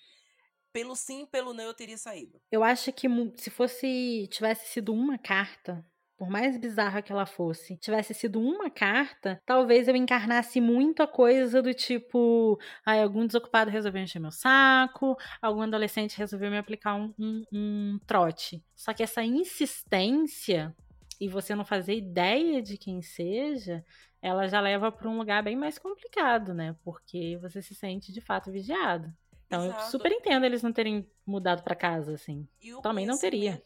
Pelo 0.73 0.97
sim, 0.97 1.27
pelo 1.27 1.53
não, 1.53 1.65
eu 1.65 1.75
teria 1.75 1.97
saído. 1.97 2.41
Eu 2.51 2.65
acho 2.65 2.93
que 2.93 3.07
se 3.37 3.51
fosse 3.51 4.29
tivesse 4.31 4.67
sido 4.67 4.93
uma 4.93 5.17
carta, 5.17 5.85
por 6.17 6.29
mais 6.29 6.57
bizarra 6.57 7.03
que 7.03 7.13
ela 7.13 7.27
fosse, 7.27 7.77
tivesse 7.77 8.15
sido 8.15 8.41
uma 8.41 8.71
carta, 8.71 9.41
talvez 9.45 9.89
eu 9.89 9.97
encarnasse 9.97 10.61
muito 10.61 11.03
a 11.03 11.07
coisa 11.07 11.61
do 11.61 11.75
tipo: 11.75 12.59
ah, 12.85 13.01
algum 13.03 13.27
desocupado 13.27 13.71
resolveu 13.71 14.03
encher 14.03 14.21
meu 14.21 14.31
saco, 14.31 15.17
algum 15.43 15.63
adolescente 15.63 16.19
resolveu 16.19 16.51
me 16.51 16.59
aplicar 16.59 16.95
um, 16.95 17.13
um, 17.19 17.43
um 17.53 17.99
trote. 18.07 18.63
Só 18.75 18.93
que 18.93 19.03
essa 19.03 19.23
insistência 19.23 20.75
e 21.21 21.29
você 21.29 21.55
não 21.55 21.65
fazer 21.65 21.95
ideia 21.95 22.63
de 22.63 22.77
quem 22.77 23.03
seja, 23.03 23.85
ela 24.21 24.47
já 24.49 24.61
leva 24.61 24.91
para 24.91 25.09
um 25.09 25.19
lugar 25.19 25.43
bem 25.43 25.57
mais 25.57 25.79
complicado, 25.79 26.55
né? 26.55 26.77
Porque 26.83 27.37
você 27.39 27.61
se 27.63 27.75
sente 27.75 28.13
de 28.13 28.21
fato 28.21 28.51
vigiado. 28.51 29.13
Então 29.47 29.67
Exato. 29.67 29.83
eu 29.83 29.91
super 29.91 30.13
entendo 30.13 30.45
eles 30.45 30.63
não 30.63 30.73
terem 30.73 31.09
mudado 31.27 31.63
para 31.63 31.75
casa, 31.75 32.15
assim. 32.15 32.49
Também 32.83 33.07
não 33.07 33.19
teria 33.19 33.63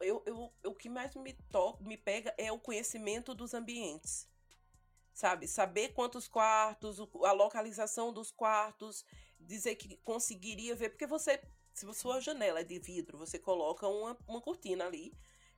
eu, 0.00 0.22
eu, 0.26 0.52
o 0.64 0.74
que 0.74 0.88
mais 0.88 1.14
me 1.14 1.32
toca, 1.50 1.82
me 1.84 1.96
pega 1.96 2.34
é 2.36 2.50
o 2.50 2.58
conhecimento 2.58 3.34
dos 3.34 3.54
ambientes. 3.54 4.28
Sabe? 5.12 5.46
Saber 5.48 5.90
quantos 5.90 6.28
quartos, 6.28 6.98
a 7.24 7.32
localização 7.32 8.12
dos 8.12 8.30
quartos, 8.30 9.04
dizer 9.40 9.76
que 9.76 9.96
conseguiria 9.98 10.74
ver. 10.74 10.90
Porque 10.90 11.06
você, 11.06 11.40
se 11.72 11.86
a 11.86 11.94
sua 11.94 12.20
janela 12.20 12.60
é 12.60 12.64
de 12.64 12.78
vidro, 12.78 13.18
você 13.18 13.38
coloca 13.38 13.88
uma, 13.88 14.16
uma 14.28 14.40
cortina 14.40 14.86
ali, 14.86 15.12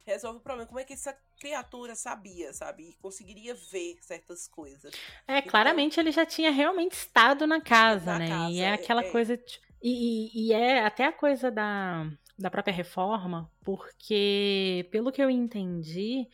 resolve 0.09 0.38
o 0.38 0.43
problema. 0.43 0.67
Como 0.67 0.81
é 0.81 0.85
que 0.85 0.93
essa 0.93 1.17
criatura 1.38 1.95
sabia, 1.95 2.53
sabe? 2.53 2.91
E 2.91 2.93
conseguiria 2.95 3.55
ver 3.55 3.99
certas 4.00 4.49
coisas. 4.49 4.93
É, 5.27 5.38
então, 5.38 5.50
claramente 5.50 6.00
ele 6.00 6.11
já 6.11 6.27
tinha 6.27 6.50
realmente 6.50 6.93
estado 6.93 7.47
na 7.47 7.61
casa, 7.61 8.12
na 8.12 8.19
né? 8.19 8.29
Casa, 8.29 8.50
e 8.50 8.61
é 8.61 8.73
aquela 8.73 9.03
é, 9.03 9.11
coisa. 9.11 9.35
E, 9.83 9.91
e, 9.91 10.49
e, 10.49 10.53
é 10.53 10.85
até 10.85 11.05
a 11.05 11.12
coisa 11.12 11.50
da, 11.50 12.11
da 12.38 12.50
própria 12.50 12.75
reforma, 12.75 13.50
porque, 13.65 14.88
pelo 14.91 15.12
que 15.12 15.23
eu 15.23 15.31
entendi, 15.31 16.27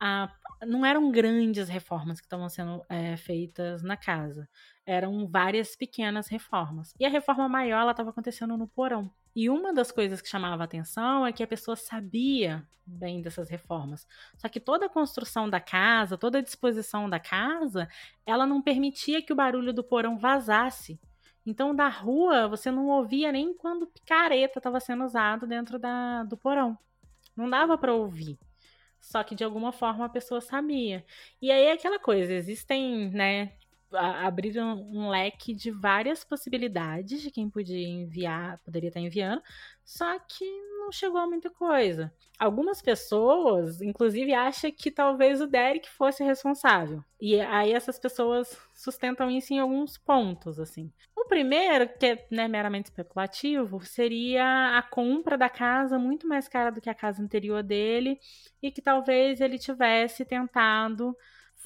a, 0.00 0.30
não 0.62 0.84
eram 0.84 1.10
grandes 1.10 1.68
reformas 1.68 2.20
que 2.20 2.26
estavam 2.26 2.48
sendo 2.48 2.84
é, 2.88 3.16
feitas 3.16 3.82
na 3.82 3.96
casa. 3.96 4.48
Eram 4.84 5.26
várias 5.26 5.74
pequenas 5.74 6.28
reformas. 6.28 6.94
E 6.98 7.04
a 7.04 7.08
reforma 7.08 7.48
maior 7.48 7.90
estava 7.90 8.10
acontecendo 8.10 8.56
no 8.56 8.68
porão. 8.68 9.10
E 9.34 9.50
uma 9.50 9.72
das 9.72 9.92
coisas 9.92 10.22
que 10.22 10.28
chamava 10.28 10.64
atenção 10.64 11.26
é 11.26 11.32
que 11.32 11.42
a 11.42 11.46
pessoa 11.46 11.76
sabia 11.76 12.66
bem 12.86 13.20
dessas 13.20 13.50
reformas. 13.50 14.06
Só 14.38 14.48
que 14.48 14.60
toda 14.60 14.86
a 14.86 14.88
construção 14.88 15.50
da 15.50 15.60
casa, 15.60 16.16
toda 16.16 16.38
a 16.38 16.42
disposição 16.42 17.10
da 17.10 17.18
casa, 17.18 17.88
ela 18.24 18.46
não 18.46 18.62
permitia 18.62 19.20
que 19.20 19.32
o 19.32 19.36
barulho 19.36 19.74
do 19.74 19.84
porão 19.84 20.18
vazasse. 20.18 20.98
Então, 21.44 21.74
da 21.74 21.88
rua, 21.88 22.48
você 22.48 22.70
não 22.70 22.88
ouvia 22.88 23.30
nem 23.30 23.54
quando 23.54 23.86
picareta 23.86 24.58
estava 24.58 24.80
sendo 24.80 25.04
usado 25.04 25.46
dentro 25.46 25.78
da, 25.78 26.24
do 26.24 26.36
porão. 26.36 26.78
Não 27.36 27.50
dava 27.50 27.76
para 27.76 27.92
ouvir. 27.92 28.38
Só 29.06 29.22
que 29.22 29.36
de 29.36 29.44
alguma 29.44 29.70
forma 29.72 30.04
a 30.04 30.08
pessoa 30.08 30.40
sabia. 30.40 31.04
E 31.40 31.50
aí 31.52 31.66
é 31.66 31.72
aquela 31.72 31.98
coisa, 31.98 32.32
existem, 32.32 33.08
né, 33.10 33.52
abriram 33.92 34.80
um 34.82 35.08
leque 35.08 35.54
de 35.54 35.70
várias 35.70 36.24
possibilidades 36.24 37.22
de 37.22 37.30
quem 37.30 37.48
podia 37.48 37.86
enviar, 37.86 38.58
poderia 38.64 38.88
estar 38.88 39.00
enviando, 39.00 39.42
só 39.84 40.18
que 40.18 40.44
não 40.78 40.92
chegou 40.92 41.20
a 41.20 41.26
muita 41.26 41.50
coisa. 41.50 42.12
Algumas 42.38 42.82
pessoas, 42.82 43.80
inclusive, 43.80 44.34
acham 44.34 44.70
que 44.70 44.90
talvez 44.90 45.40
o 45.40 45.46
Derek 45.46 45.88
fosse 45.88 46.22
responsável. 46.22 47.02
E 47.20 47.40
aí 47.40 47.72
essas 47.72 47.98
pessoas 47.98 48.56
sustentam 48.74 49.30
isso 49.30 49.52
em 49.52 49.58
alguns 49.58 49.96
pontos, 49.96 50.60
assim. 50.60 50.92
O 51.16 51.24
primeiro, 51.24 51.88
que 51.88 52.06
é 52.06 52.26
né, 52.30 52.46
meramente 52.46 52.86
especulativo, 52.86 53.80
seria 53.84 54.76
a 54.76 54.82
compra 54.82 55.38
da 55.38 55.48
casa 55.48 55.98
muito 55.98 56.28
mais 56.28 56.46
cara 56.46 56.70
do 56.70 56.80
que 56.80 56.90
a 56.90 56.94
casa 56.94 57.22
anterior 57.22 57.62
dele 57.62 58.18
e 58.62 58.70
que 58.70 58.82
talvez 58.82 59.40
ele 59.40 59.58
tivesse 59.58 60.24
tentado 60.24 61.16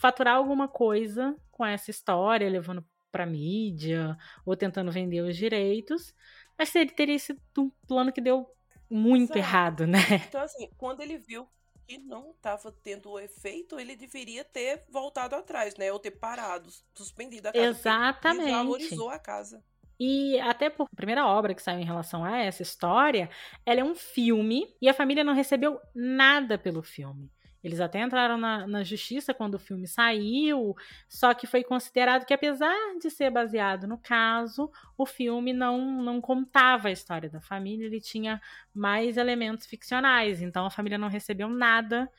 faturar 0.01 0.37
alguma 0.37 0.67
coisa 0.67 1.37
com 1.53 1.65
essa 1.65 1.91
história, 1.91 2.49
levando 2.49 2.85
para 3.13 3.27
mídia 3.27 4.17
ou 4.47 4.57
tentando 4.57 4.91
vender 4.91 5.21
os 5.21 5.37
direitos. 5.37 6.15
Mas 6.59 6.75
ele 6.75 6.91
teria 6.91 7.19
sido 7.19 7.41
um 7.59 7.71
plano 7.87 8.13
que 8.13 8.21
deu 8.21 8.51
muito 8.89 9.33
Exato. 9.33 9.39
errado, 9.39 9.87
né? 9.87 9.99
Então, 10.27 10.41
assim, 10.41 10.71
quando 10.77 11.03
ele 11.03 11.19
viu 11.19 11.47
que 11.87 11.99
não 11.99 12.31
estava 12.31 12.73
tendo 12.83 13.11
o 13.11 13.19
efeito, 13.19 13.79
ele 13.79 13.95
deveria 13.95 14.45
ter 14.45 14.85
voltado 14.89 15.37
atrás, 15.37 15.77
né? 15.77 15.93
Ou 15.93 15.99
ter 15.99 16.13
parado, 16.13 16.71
suspendido 16.95 17.49
a 17.49 17.53
casa. 17.53 17.67
Exatamente. 17.67 18.51
Valorizou 18.51 19.11
a 19.11 19.19
casa. 19.19 19.63
E 19.99 20.41
até 20.41 20.71
por 20.71 20.89
primeira 20.97 21.27
obra 21.27 21.55
que 21.55 21.63
saiu 21.63 21.81
em 21.81 21.85
relação 21.85 22.25
a 22.25 22.39
essa 22.39 22.63
história, 22.63 23.29
ela 23.67 23.81
é 23.81 23.85
um 23.85 23.95
filme 23.95 24.75
e 24.81 24.89
a 24.89 24.95
família 24.95 25.23
não 25.23 25.35
recebeu 25.35 25.79
nada 25.95 26.57
pelo 26.57 26.83
filme. 26.83 27.31
Eles 27.63 27.81
até 27.81 28.03
entraram 28.03 28.39
na, 28.39 28.67
na, 28.67 28.83
justiça 28.83 29.35
quando 29.35 29.55
o 29.55 29.59
filme 29.59 29.87
saiu, 29.87 30.75
só 31.09 31.35
que 31.35 31.47
foi 31.47 31.63
considerado 31.63 32.25
que, 32.25 32.33
apesar 32.33 32.75
de 33.01 33.11
ser 33.11 33.31
baseado 33.31 33.87
no 33.87 33.99
caso, 33.99 34.71
o 34.97 35.05
filme 35.05 35.53
não, 35.53 36.03
não 36.03 36.21
contava 36.21 36.89
a 36.89 36.93
história 36.93 37.29
da 37.29 37.41
família, 37.41 37.87
ele 37.87 38.01
tinha 38.01 38.41
mais 38.75 39.17
elementos 39.17 39.67
ficcionais, 39.67 40.41
então 40.41 40.65
a 40.65 40.71
família 40.71 40.97
não 40.97 41.09
recebeu 41.09 41.49
nada 41.49 42.11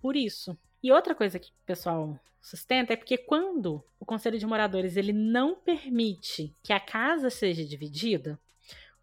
por 0.00 0.16
isso. 0.16 0.58
E 0.82 0.90
outra 0.90 1.14
coisa 1.14 1.38
que 1.38 1.48
o 1.48 1.66
pessoal 1.66 2.18
sustenta 2.40 2.92
é 2.92 2.96
porque 2.96 3.16
quando 3.16 3.82
o 3.98 4.04
conselho 4.04 4.38
de 4.38 4.46
moradores 4.46 4.96
ele 4.96 5.12
não 5.12 5.54
permite 5.54 6.54
que 6.62 6.72
a 6.72 6.80
casa 6.80 7.30
seja 7.30 7.64
dividida, 7.64 8.38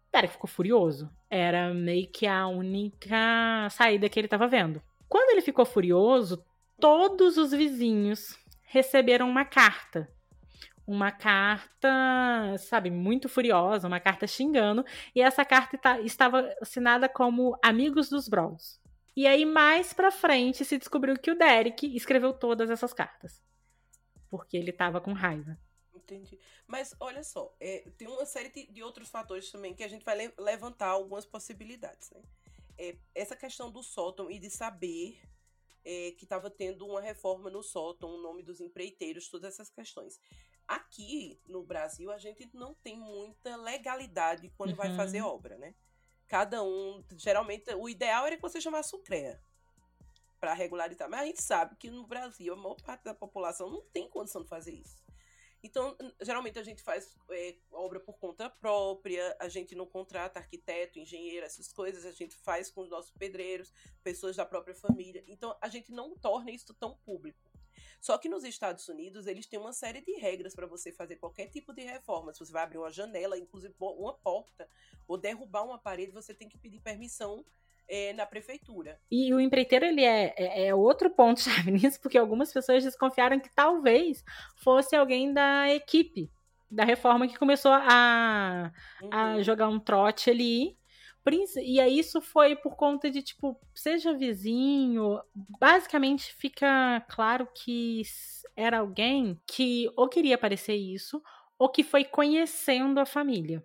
o 0.08 0.12
Derek 0.12 0.34
ficou 0.34 0.48
furioso. 0.48 1.10
Era 1.28 1.72
meio 1.74 2.06
que 2.08 2.26
a 2.26 2.46
única 2.46 3.68
saída 3.70 4.08
que 4.08 4.20
ele 4.20 4.26
estava 4.26 4.46
vendo. 4.46 4.82
Quando 5.12 5.28
ele 5.28 5.42
ficou 5.42 5.66
furioso, 5.66 6.42
todos 6.80 7.36
os 7.36 7.50
vizinhos 7.50 8.34
receberam 8.62 9.28
uma 9.28 9.44
carta. 9.44 10.10
Uma 10.86 11.12
carta, 11.12 12.56
sabe, 12.58 12.90
muito 12.90 13.28
furiosa, 13.28 13.86
uma 13.86 14.00
carta 14.00 14.26
xingando. 14.26 14.82
E 15.14 15.20
essa 15.20 15.44
carta 15.44 16.00
estava 16.00 16.50
assinada 16.62 17.10
como 17.10 17.58
Amigos 17.62 18.08
dos 18.08 18.26
Bros. 18.26 18.80
E 19.14 19.26
aí, 19.26 19.44
mais 19.44 19.92
pra 19.92 20.10
frente, 20.10 20.64
se 20.64 20.78
descobriu 20.78 21.18
que 21.18 21.30
o 21.30 21.36
Derek 21.38 21.94
escreveu 21.94 22.32
todas 22.32 22.70
essas 22.70 22.94
cartas. 22.94 23.42
Porque 24.30 24.56
ele 24.56 24.72
tava 24.72 24.98
com 24.98 25.12
raiva. 25.12 25.58
Entendi. 25.94 26.40
Mas 26.66 26.96
olha 26.98 27.22
só, 27.22 27.54
é, 27.60 27.84
tem 27.98 28.08
uma 28.08 28.24
série 28.24 28.48
de, 28.48 28.66
de, 28.72 28.82
outros 28.82 29.10
fatores 29.10 29.50
também 29.50 29.74
que 29.74 29.84
a 29.84 29.88
gente 29.88 30.06
vai 30.06 30.16
le 30.16 30.32
levantar 30.38 30.88
algumas 30.88 31.26
possibilidades, 31.26 32.10
né? 32.12 32.22
É, 32.82 32.96
essa 33.14 33.36
questão 33.36 33.70
do 33.70 33.80
sótão 33.80 34.28
e 34.28 34.40
de 34.40 34.50
saber 34.50 35.20
é, 35.84 36.10
que 36.12 36.24
estava 36.24 36.50
tendo 36.50 36.84
uma 36.84 37.00
reforma 37.00 37.48
no 37.48 37.62
sótão, 37.62 38.10
o 38.10 38.20
nome 38.20 38.42
dos 38.42 38.60
empreiteiros, 38.60 39.28
todas 39.28 39.54
essas 39.54 39.70
questões. 39.70 40.20
Aqui 40.66 41.40
no 41.46 41.62
Brasil, 41.62 42.10
a 42.10 42.18
gente 42.18 42.48
não 42.52 42.74
tem 42.74 42.98
muita 42.98 43.54
legalidade 43.56 44.52
quando 44.56 44.70
uhum. 44.70 44.76
vai 44.76 44.94
fazer 44.96 45.22
obra, 45.22 45.56
né? 45.58 45.74
Cada 46.26 46.62
um, 46.62 47.04
geralmente, 47.16 47.72
o 47.74 47.88
ideal 47.88 48.26
era 48.26 48.36
que 48.36 48.42
você 48.42 48.60
chamasse 48.60 48.94
o 48.96 48.98
CREA 48.98 49.40
para 50.40 50.54
regularizar, 50.54 51.08
mas 51.08 51.20
a 51.20 51.26
gente 51.26 51.42
sabe 51.42 51.76
que 51.76 51.88
no 51.90 52.06
Brasil 52.06 52.52
a 52.52 52.56
maior 52.56 52.80
parte 52.82 53.04
da 53.04 53.14
população 53.14 53.70
não 53.70 53.82
tem 53.92 54.08
condição 54.08 54.42
de 54.42 54.48
fazer 54.48 54.72
isso. 54.72 54.96
Então, 55.62 55.96
geralmente 56.20 56.58
a 56.58 56.62
gente 56.62 56.82
faz 56.82 57.16
é, 57.30 57.56
obra 57.70 58.00
por 58.00 58.18
conta 58.18 58.50
própria, 58.50 59.36
a 59.38 59.48
gente 59.48 59.76
não 59.76 59.86
contrata 59.86 60.40
arquiteto, 60.40 60.98
engenheiro, 60.98 61.46
essas 61.46 61.72
coisas, 61.72 62.04
a 62.04 62.10
gente 62.10 62.34
faz 62.34 62.70
com 62.70 62.80
os 62.80 62.90
nossos 62.90 63.12
pedreiros, 63.12 63.72
pessoas 64.02 64.34
da 64.34 64.44
própria 64.44 64.74
família. 64.74 65.22
Então, 65.28 65.56
a 65.60 65.68
gente 65.68 65.92
não 65.92 66.16
torna 66.16 66.50
isso 66.50 66.74
tão 66.74 66.96
público. 67.04 67.52
Só 68.00 68.18
que 68.18 68.28
nos 68.28 68.42
Estados 68.42 68.88
Unidos, 68.88 69.28
eles 69.28 69.46
têm 69.46 69.60
uma 69.60 69.72
série 69.72 70.00
de 70.00 70.12
regras 70.14 70.56
para 70.56 70.66
você 70.66 70.90
fazer 70.90 71.16
qualquer 71.16 71.46
tipo 71.46 71.72
de 71.72 71.82
reforma. 71.82 72.34
Se 72.34 72.40
você 72.40 72.50
vai 72.50 72.64
abrir 72.64 72.78
uma 72.78 72.90
janela, 72.90 73.38
inclusive 73.38 73.72
uma 73.78 74.14
porta, 74.14 74.68
ou 75.06 75.16
derrubar 75.16 75.62
uma 75.64 75.78
parede, 75.78 76.10
você 76.10 76.34
tem 76.34 76.48
que 76.48 76.58
pedir 76.58 76.80
permissão 76.80 77.44
é, 77.88 78.12
na 78.12 78.26
prefeitura. 78.26 78.98
E 79.10 79.32
o 79.34 79.40
empreiteiro, 79.40 79.84
ele 79.84 80.02
é, 80.02 80.34
é, 80.36 80.66
é 80.66 80.74
outro 80.74 81.10
ponto-chave 81.10 81.70
nisso, 81.72 82.00
porque 82.00 82.18
algumas 82.18 82.52
pessoas 82.52 82.84
desconfiaram 82.84 83.38
que 83.38 83.50
talvez 83.54 84.24
fosse 84.56 84.96
alguém 84.96 85.32
da 85.32 85.72
equipe 85.72 86.30
da 86.72 86.84
reforma 86.84 87.28
que 87.28 87.38
começou 87.38 87.72
a, 87.72 88.72
uhum. 89.02 89.10
a 89.12 89.42
jogar 89.42 89.68
um 89.68 89.78
trote 89.78 90.30
ali. 90.30 90.76
E 91.62 91.78
aí 91.78 91.98
isso 91.98 92.20
foi 92.20 92.56
por 92.56 92.74
conta 92.74 93.10
de, 93.10 93.22
tipo, 93.22 93.56
seja 93.74 94.12
vizinho. 94.12 95.20
Basicamente 95.60 96.34
fica 96.34 97.00
claro 97.08 97.46
que 97.54 98.02
era 98.56 98.78
alguém 98.78 99.40
que 99.46 99.88
ou 99.94 100.08
queria 100.08 100.36
parecer 100.36 100.74
isso, 100.74 101.22
ou 101.58 101.68
que 101.68 101.84
foi 101.84 102.04
conhecendo 102.04 102.98
a 102.98 103.06
família. 103.06 103.64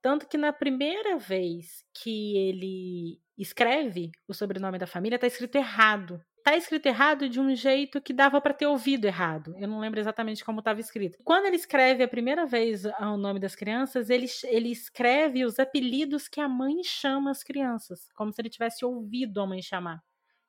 Tanto 0.00 0.26
que 0.26 0.38
na 0.38 0.52
primeira 0.52 1.18
vez 1.18 1.84
que 1.92 2.36
ele 2.36 3.20
escreve 3.38 4.10
o 4.26 4.34
sobrenome 4.34 4.78
da 4.78 4.86
família, 4.86 5.18
tá 5.18 5.26
escrito 5.26 5.56
errado. 5.56 6.20
Tá 6.42 6.56
escrito 6.56 6.86
errado 6.86 7.28
de 7.28 7.38
um 7.38 7.54
jeito 7.54 8.00
que 8.00 8.12
dava 8.12 8.40
para 8.40 8.54
ter 8.54 8.66
ouvido 8.66 9.04
errado. 9.04 9.54
Eu 9.58 9.68
não 9.68 9.80
lembro 9.80 10.00
exatamente 10.00 10.44
como 10.44 10.60
estava 10.60 10.80
escrito. 10.80 11.18
Quando 11.22 11.46
ele 11.46 11.56
escreve 11.56 12.02
a 12.02 12.08
primeira 12.08 12.46
vez 12.46 12.84
o 12.84 13.16
nome 13.16 13.38
das 13.38 13.54
crianças, 13.54 14.08
ele, 14.08 14.26
ele 14.44 14.70
escreve 14.70 15.44
os 15.44 15.58
apelidos 15.58 16.26
que 16.26 16.40
a 16.40 16.48
mãe 16.48 16.82
chama 16.82 17.30
as 17.30 17.42
crianças, 17.42 18.08
como 18.14 18.32
se 18.32 18.40
ele 18.40 18.48
tivesse 18.48 18.84
ouvido 18.84 19.40
a 19.40 19.46
mãe 19.46 19.60
chamar. 19.60 20.02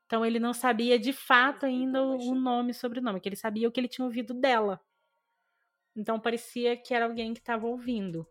Então 0.06 0.26
ele 0.26 0.40
não 0.40 0.54
sabia 0.54 0.98
de 0.98 1.14
fato 1.14 1.66
ainda 1.66 2.02
o 2.02 2.34
nome 2.34 2.72
e 2.72 2.74
sobrenome, 2.74 3.20
que 3.20 3.30
ele 3.30 3.36
sabia 3.36 3.68
o 3.68 3.72
que 3.72 3.80
ele 3.80 3.88
tinha 3.88 4.06
ouvido 4.06 4.34
dela. 4.34 4.80
Então 5.96 6.20
parecia 6.20 6.78
que 6.78 6.94
era 6.94 7.06
alguém 7.06 7.34
que 7.34 7.40
estava 7.40 7.68
ouvindo. 7.68 8.26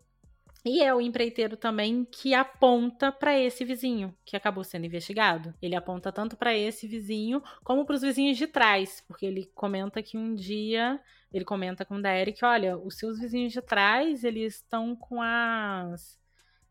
E 0.64 0.82
é 0.82 0.92
o 0.94 1.00
empreiteiro 1.00 1.56
também 1.56 2.04
que 2.04 2.34
aponta 2.34 3.12
para 3.12 3.38
esse 3.38 3.64
vizinho 3.64 4.14
que 4.24 4.36
acabou 4.36 4.64
sendo 4.64 4.86
investigado. 4.86 5.54
Ele 5.62 5.76
aponta 5.76 6.10
tanto 6.12 6.36
para 6.36 6.54
esse 6.54 6.86
vizinho 6.86 7.42
como 7.62 7.84
para 7.84 7.94
os 7.94 8.02
vizinhos 8.02 8.36
de 8.36 8.46
trás, 8.46 9.02
porque 9.06 9.24
ele 9.24 9.50
comenta 9.54 10.02
que 10.02 10.16
um 10.16 10.34
dia 10.34 11.00
ele 11.32 11.44
comenta 11.44 11.84
com 11.84 11.96
o 11.96 12.02
Derek, 12.02 12.44
olha, 12.44 12.76
os 12.76 12.96
seus 12.96 13.18
vizinhos 13.18 13.52
de 13.52 13.60
trás, 13.60 14.24
eles 14.24 14.56
estão 14.56 14.96
com 14.96 15.20
as 15.20 16.18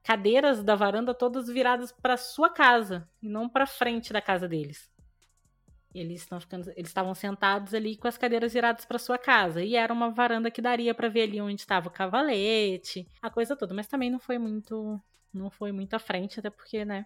cadeiras 0.03 0.63
da 0.63 0.75
varanda 0.75 1.13
todas 1.13 1.47
viradas 1.47 1.91
para 1.91 2.17
sua 2.17 2.49
casa 2.49 3.07
e 3.21 3.29
não 3.29 3.47
para 3.47 3.67
frente 3.67 4.11
da 4.11 4.21
casa 4.21 4.47
deles. 4.47 4.89
Eles 5.97 6.21
estão 6.21 6.39
ficando, 6.39 6.69
eles 6.71 6.89
estavam 6.89 7.13
sentados 7.15 7.73
ali 7.73 7.97
com 7.97 8.07
as 8.07 8.17
cadeiras 8.17 8.53
viradas 8.53 8.85
para 8.85 8.99
sua 8.99 9.17
casa 9.17 9.63
e 9.63 9.75
era 9.75 9.91
uma 9.91 10.11
varanda 10.11 10.51
que 10.51 10.61
daria 10.61 10.93
para 10.93 11.09
ver 11.09 11.23
ali 11.23 11.41
onde 11.41 11.61
estava 11.61 11.87
o 11.87 11.91
cavalete, 11.91 13.07
a 13.21 13.29
coisa 13.29 13.55
toda, 13.55 13.73
mas 13.73 13.87
também 13.87 14.09
não 14.09 14.19
foi 14.19 14.37
muito, 14.37 15.01
não 15.33 15.49
foi 15.49 15.71
muito 15.71 15.93
à 15.95 15.99
frente, 15.99 16.39
até 16.39 16.49
porque, 16.49 16.85
né, 16.85 17.05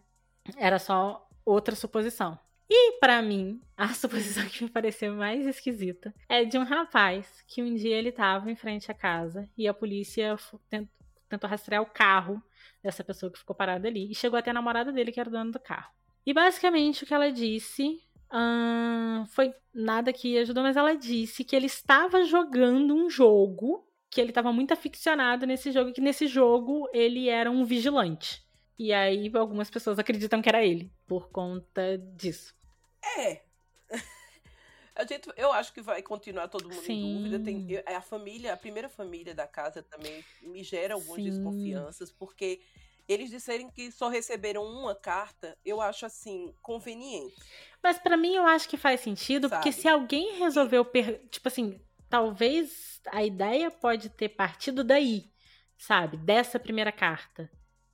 era 0.58 0.80
só 0.80 1.28
outra 1.46 1.76
suposição. 1.76 2.38
E 2.70 3.00
para 3.00 3.22
mim, 3.22 3.62
a 3.76 3.90
suposição 3.94 4.46
que 4.48 4.64
me 4.64 4.70
pareceu 4.70 5.14
mais 5.14 5.46
esquisita 5.46 6.14
é 6.30 6.46
de 6.46 6.58
um 6.58 6.64
rapaz 6.64 7.44
que 7.46 7.62
um 7.62 7.76
dia 7.76 7.98
ele 7.98 8.10
estava 8.10 8.50
em 8.50 8.56
frente 8.56 8.90
à 8.90 8.94
casa 8.94 9.50
e 9.58 9.68
a 9.68 9.74
polícia 9.74 10.38
tentou 11.30 11.50
rastrear 11.50 11.82
o 11.82 11.86
carro 11.86 12.42
dessa 12.82 13.04
pessoa 13.04 13.32
que 13.32 13.40
ficou 13.40 13.56
parada 13.56 13.88
ali 13.88 14.10
e 14.10 14.16
chegou 14.16 14.40
até 14.40 14.52
a 14.52 14.54
namorada 14.54 14.92
dele 14.92 15.12
que 15.12 15.20
era 15.20 15.30
o 15.30 15.32
dono 15.32 15.52
do 15.52 15.60
carro. 15.60 15.92
E 16.26 16.34
basicamente 16.34 17.04
o 17.04 17.08
que 17.08 17.14
ela 17.14 17.32
disse 17.32 18.02
Hum, 18.34 19.26
foi 19.28 19.54
nada 19.74 20.14
que 20.14 20.38
ajudou, 20.38 20.64
mas 20.64 20.78
ela 20.78 20.96
disse 20.96 21.44
que 21.44 21.56
ele 21.56 21.66
estava 21.66 22.24
jogando 22.24 22.96
um 22.96 23.10
jogo, 23.10 23.86
que 24.10 24.22
ele 24.22 24.30
estava 24.30 24.54
muito 24.54 24.74
aficionado 24.74 25.46
nesse 25.46 25.72
jogo, 25.72 25.92
que 25.92 26.02
nesse 26.02 26.28
jogo 26.28 26.88
ele 26.94 27.28
era 27.28 27.52
um 27.52 27.66
vigilante. 27.66 28.44
E 28.80 28.94
aí 28.94 29.32
algumas 29.36 29.70
pessoas 29.70 30.00
acreditam 30.00 30.42
que 30.42 30.50
era 30.50 30.64
ele, 30.64 30.92
por 31.06 31.30
conta 31.30 31.98
disso. 32.16 32.56
É. 33.18 33.42
A 34.96 35.06
gente, 35.06 35.32
eu 35.38 35.52
acho 35.54 35.74
que 35.74 35.82
vai 35.82 36.02
continuar 36.02 36.48
todo 36.48 36.68
mundo 36.68 36.82
Sim. 36.82 36.94
em 36.94 37.18
dúvida. 37.18 37.40
Tem, 37.40 37.84
é 37.86 37.96
a 37.96 38.02
família, 38.02 38.54
a 38.54 38.58
primeira 38.58 38.90
família 38.90 39.34
da 39.34 39.48
casa 39.48 39.82
também 39.82 40.24
me 40.42 40.64
gera 40.64 40.94
algumas 40.96 41.24
Sim. 41.24 41.30
desconfianças, 41.30 42.12
porque 42.12 42.62
eles 43.12 43.30
disserem 43.30 43.70
que 43.70 43.92
só 43.92 44.08
receberam 44.08 44.64
uma 44.64 44.96
carta, 44.96 45.58
eu 45.66 45.82
acho 45.82 46.06
assim, 46.06 46.54
conveniente. 46.62 47.36
Mas 47.84 47.98
para 47.98 48.16
mim 48.18 48.36
eu 48.36 48.46
acho 48.46 48.70
que 48.70 48.78
faz 48.78 49.02
sentido, 49.02 49.50
Sabe? 49.50 49.62
porque 49.62 49.72
se 49.72 49.88
alguém 49.88 50.38
resolveu, 50.38 50.86
per... 50.86 51.28
tipo 51.30 51.48
assim, 51.48 51.80
talvez 52.10 53.02
a 53.08 53.24
ideia 53.24 53.72
pode 53.72 54.10
ter 54.10 54.30
partido 54.30 54.84
daí, 54.84 55.32
sabe? 55.78 56.18
Dessa 56.18 56.60
primeira 56.60 56.92
carta. 56.92 57.50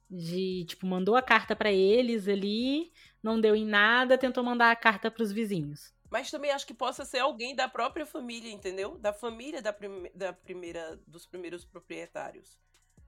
De, 0.10 0.66
tipo, 0.66 0.88
mandou 0.88 1.16
a 1.18 1.22
carta 1.22 1.54
para 1.54 1.72
eles 1.72 2.28
ali, 2.30 2.94
não 3.22 3.40
deu 3.40 3.56
em 3.56 3.66
nada, 3.66 4.18
tentou 4.18 4.42
mandar 4.44 4.72
a 4.72 4.76
carta 4.76 5.12
para 5.12 5.22
os 5.22 5.34
vizinhos. 5.34 5.94
Mas 6.10 6.32
também 6.32 6.52
acho 6.52 6.66
que 6.66 6.74
possa 6.74 7.04
ser 7.04 7.20
alguém 7.20 7.54
da 7.54 7.68
própria 7.68 8.06
família, 8.06 8.50
entendeu? 8.50 8.98
Da 8.98 9.12
família 9.12 9.62
da, 9.62 9.74
prim 9.74 10.10
da 10.16 10.32
primeira, 10.32 10.98
dos 11.06 11.26
primeiros 11.26 11.66
proprietários. 11.66 12.58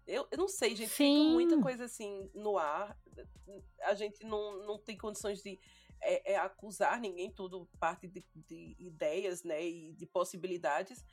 Eu, 0.10 0.28
eu 0.32 0.38
não 0.38 0.48
sei, 0.48 0.76
gente. 0.76 0.90
Sim. 0.90 1.20
Fica 1.20 1.34
muita 1.34 1.62
coisa 1.62 1.86
assim 1.86 2.30
no 2.34 2.58
ar. 2.58 2.98
A 3.84 3.94
gente 3.94 4.26
não, 4.26 4.66
não 4.66 4.80
tem 4.80 4.98
condições 4.98 5.42
de 5.42 5.60
é, 6.02 6.34
é 6.34 6.38
acusar 6.38 7.00
ninguém, 7.00 7.32
tudo 7.32 7.70
parte 7.80 8.08
de, 8.08 8.24
de, 8.48 8.76
ideias, 8.80 9.44
né? 9.44 9.64
E 9.64 9.94
de 9.94 10.06
possibilidades. 10.06 11.06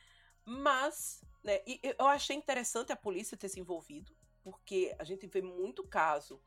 Mas, 0.44 1.20
né? 1.44 1.60
E 1.66 1.80
eu 1.98 2.06
achei 2.06 2.34
interessante 2.34 2.90
a 2.90 2.96
polícia 2.96 3.36
ter 3.36 3.48
se 3.48 3.60
envolvido, 3.60 4.16
porque 4.42 4.94
a 4.98 5.04
gente 5.04 5.26
vê 5.26 5.42
muito 5.42 5.84
caso 5.84 6.40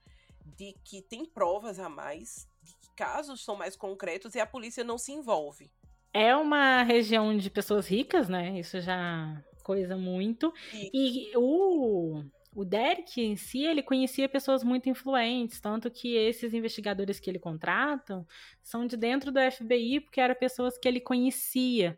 de 0.57 0.73
que 0.83 1.01
tem 1.01 1.25
provas 1.25 1.79
a 1.79 1.87
mais, 1.87 2.47
de 2.63 2.73
que 2.75 2.89
casos 2.95 3.43
são 3.43 3.55
mais 3.55 3.75
concretos 3.75 4.33
e 4.33 4.39
a 4.39 4.47
polícia 4.47 4.83
não 4.83 4.97
se 4.97 5.11
envolve. 5.11 5.71
É 6.11 6.35
uma 6.35 6.81
região 6.81 7.37
de 7.37 7.49
pessoas 7.51 7.87
ricas, 7.87 8.27
né? 8.27 8.59
Isso 8.59 8.81
já 8.81 9.43
coisa 9.63 9.95
muito. 9.95 10.51
E, 10.73 11.29
e 11.29 11.37
o 11.37 12.23
o 12.59 12.65
Derek 12.65 13.21
em 13.21 13.37
si, 13.37 13.63
ele 13.63 13.81
conhecia 13.81 14.27
pessoas 14.27 14.65
muito 14.65 14.89
influentes, 14.89 15.61
tanto 15.61 15.89
que 15.89 16.13
esses 16.17 16.53
investigadores 16.53 17.17
que 17.17 17.29
ele 17.29 17.39
contratam 17.39 18.27
são 18.61 18.85
de 18.85 18.97
dentro 18.97 19.31
do 19.31 19.39
FBI, 19.39 20.01
porque 20.01 20.19
eram 20.19 20.35
pessoas 20.35 20.77
que 20.77 20.85
ele 20.85 20.99
conhecia. 20.99 21.97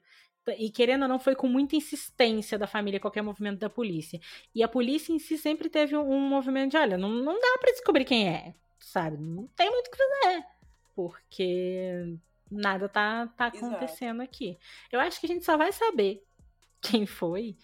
E 0.60 0.70
querendo 0.70 1.02
ou 1.02 1.08
não, 1.08 1.18
foi 1.18 1.36
com 1.36 1.48
muita 1.48 1.76
insistência 1.76 2.60
da 2.60 2.68
família 2.68 3.00
qualquer 3.00 3.24
movimento 3.24 3.58
da 3.58 3.72
polícia. 3.72 4.20
E 4.54 4.62
a 4.62 4.68
polícia 4.68 5.12
em 5.12 5.18
si 5.18 5.36
sempre 5.36 5.68
teve 5.68 5.98
um, 5.98 6.20
movimento 6.20 6.72
de: 6.72 6.78
olha, 6.78 6.96
não, 6.96 7.10
não 7.10 7.40
dá 7.40 7.58
para 7.60 7.72
descobrir 7.72 8.06
quem 8.06 8.30
é, 8.30 8.54
sabe? 8.80 9.18
Não 9.18 9.48
tem 9.48 9.68
muito 9.68 9.88
o 9.88 9.92
que 9.92 9.98
fazer. 9.98 10.46
Porque 10.96 12.18
nada 12.52 12.88
tá, 12.88 13.26
tá 13.36 13.48
acontecendo 13.48 14.22
Exato. 14.22 14.30
aqui. 14.30 14.60
Eu 14.92 15.00
acho 15.00 15.20
que 15.20 15.26
a 15.26 15.30
gente 15.30 15.44
só 15.44 15.58
vai 15.58 15.72
saber 15.72 16.24
quem 16.80 17.08
foi 17.08 17.58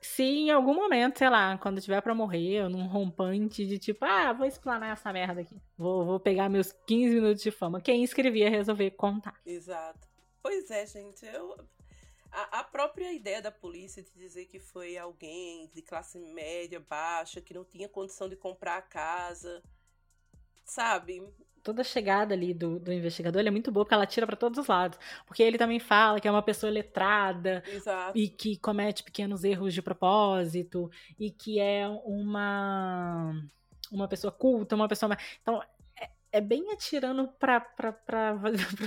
se 0.00 0.22
em 0.22 0.50
algum 0.50 0.74
momento, 0.74 1.18
sei 1.18 1.28
lá, 1.28 1.58
quando 1.58 1.80
tiver 1.80 2.00
para 2.00 2.14
morrer, 2.14 2.68
num 2.68 2.86
rompante 2.86 3.66
de 3.66 3.78
tipo, 3.78 4.04
ah, 4.04 4.32
vou 4.32 4.46
explanar 4.46 4.92
essa 4.92 5.12
merda 5.12 5.42
aqui. 5.42 5.60
Vou, 5.76 6.04
vou 6.04 6.18
pegar 6.18 6.48
meus 6.48 6.72
15 6.72 7.14
minutos 7.14 7.42
de 7.42 7.50
fama. 7.50 7.80
Quem 7.80 8.02
escrevia 8.02 8.48
resolver 8.48 8.92
contar. 8.92 9.38
Exato. 9.44 10.08
Pois 10.42 10.70
é, 10.70 10.86
gente. 10.86 11.26
Eu, 11.26 11.54
a, 12.32 12.60
a, 12.60 12.64
própria 12.64 13.12
ideia 13.12 13.42
da 13.42 13.50
polícia 13.50 14.02
de 14.02 14.10
dizer 14.12 14.46
que 14.46 14.58
foi 14.58 14.96
alguém 14.96 15.68
de 15.74 15.82
classe 15.82 16.18
média, 16.18 16.80
baixa, 16.80 17.40
que 17.40 17.52
não 17.52 17.64
tinha 17.64 17.88
condição 17.88 18.28
de 18.28 18.36
comprar 18.36 18.78
a 18.78 18.82
casa, 18.82 19.62
sabe? 20.64 21.22
Toda 21.62 21.82
a 21.82 21.84
chegada 21.84 22.34
ali 22.34 22.52
do, 22.52 22.78
do 22.78 22.92
investigador 22.92 23.42
é 23.44 23.50
muito 23.50 23.70
boa, 23.70 23.84
porque 23.84 23.94
ela 23.94 24.06
tira 24.06 24.26
para 24.26 24.36
todos 24.36 24.58
os 24.58 24.66
lados. 24.66 24.98
Porque 25.26 25.42
ele 25.42 25.58
também 25.58 25.78
fala 25.78 26.20
que 26.20 26.28
é 26.28 26.30
uma 26.30 26.42
pessoa 26.42 26.70
letrada 26.70 27.62
Exato. 27.66 28.16
e 28.18 28.28
que 28.28 28.56
comete 28.56 29.02
pequenos 29.02 29.44
erros 29.44 29.74
de 29.74 29.82
propósito 29.82 30.90
e 31.18 31.30
que 31.30 31.60
é 31.60 31.86
uma 32.04 33.34
uma 33.90 34.08
pessoa 34.08 34.32
culta, 34.32 34.76
uma 34.76 34.88
pessoa. 34.88 35.16
Então, 35.42 35.62
é, 35.98 36.10
é 36.32 36.40
bem 36.40 36.70
atirando 36.70 37.28
pra, 37.28 37.60
pra 38.06 38.34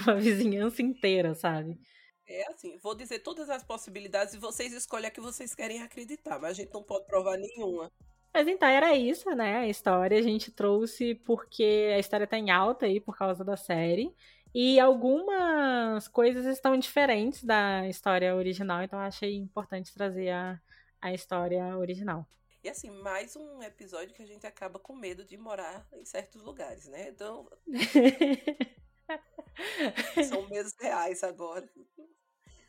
uma 0.06 0.16
vizinhança 0.16 0.82
inteira, 0.82 1.36
sabe? 1.36 1.80
É 2.26 2.48
assim, 2.50 2.78
vou 2.78 2.96
dizer 2.96 3.20
todas 3.20 3.50
as 3.50 3.64
possibilidades 3.64 4.34
e 4.34 4.40
vocês 4.40 4.72
escolhem 4.72 5.08
a 5.08 5.12
que 5.12 5.20
vocês 5.20 5.54
querem 5.54 5.82
acreditar, 5.82 6.40
mas 6.40 6.52
a 6.52 6.54
gente 6.54 6.74
não 6.74 6.82
pode 6.82 7.06
provar 7.06 7.38
nenhuma. 7.38 7.92
Mas 8.34 8.48
então 8.48 8.68
era 8.68 8.96
isso, 8.96 9.30
né? 9.36 9.58
A 9.58 9.68
história 9.68 10.18
a 10.18 10.22
gente 10.22 10.52
trouxe 10.52 11.16
porque 11.16 11.92
a 11.96 12.00
história 12.00 12.26
tá 12.26 12.38
em 12.38 12.50
alta 12.50 12.88
aí 12.88 13.00
por 13.00 13.16
causa 13.16 13.44
da 13.44 13.56
série. 13.56 14.14
E 14.54 14.80
algumas 14.80 16.08
coisas 16.08 16.46
estão 16.46 16.78
diferentes 16.78 17.44
da 17.44 17.88
história 17.88 18.36
original, 18.36 18.84
então 18.84 19.00
achei 19.00 19.36
importante 19.36 19.94
trazer 19.94 20.30
a, 20.30 20.60
a 21.02 21.14
história 21.14 21.76
original. 21.78 22.28
E 22.64 22.70
assim, 22.70 22.90
mais 22.90 23.36
um 23.36 23.62
episódio 23.62 24.16
que 24.16 24.24
a 24.24 24.26
gente 24.26 24.48
acaba 24.48 24.80
com 24.80 24.96
medo 24.96 25.26
de 25.26 25.38
morar 25.38 25.86
em 25.92 26.06
certos 26.06 26.42
lugares, 26.42 26.88
né? 26.88 27.10
Então. 27.10 27.48
São 30.30 30.48
medos 30.48 30.74
reais 30.80 31.24
agora. 31.24 31.68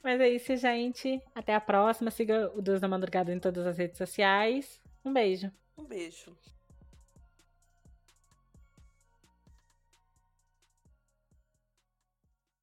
Mas 0.03 0.21
é 0.21 0.29
isso, 0.29 0.57
gente. 0.57 1.23
Até 1.35 1.55
a 1.55 1.61
próxima. 1.61 2.11
Siga 2.11 2.51
o 2.55 2.61
Deus 2.61 2.81
da 2.81 2.89
Madrugada 2.89 3.33
em 3.33 3.39
todas 3.39 3.67
as 3.67 3.79
redes 3.79 3.97
sociais. 3.97 4.83
Um 5.05 5.13
beijo. 5.13 5.53
Um 5.77 5.85
beijo. 5.87 6.37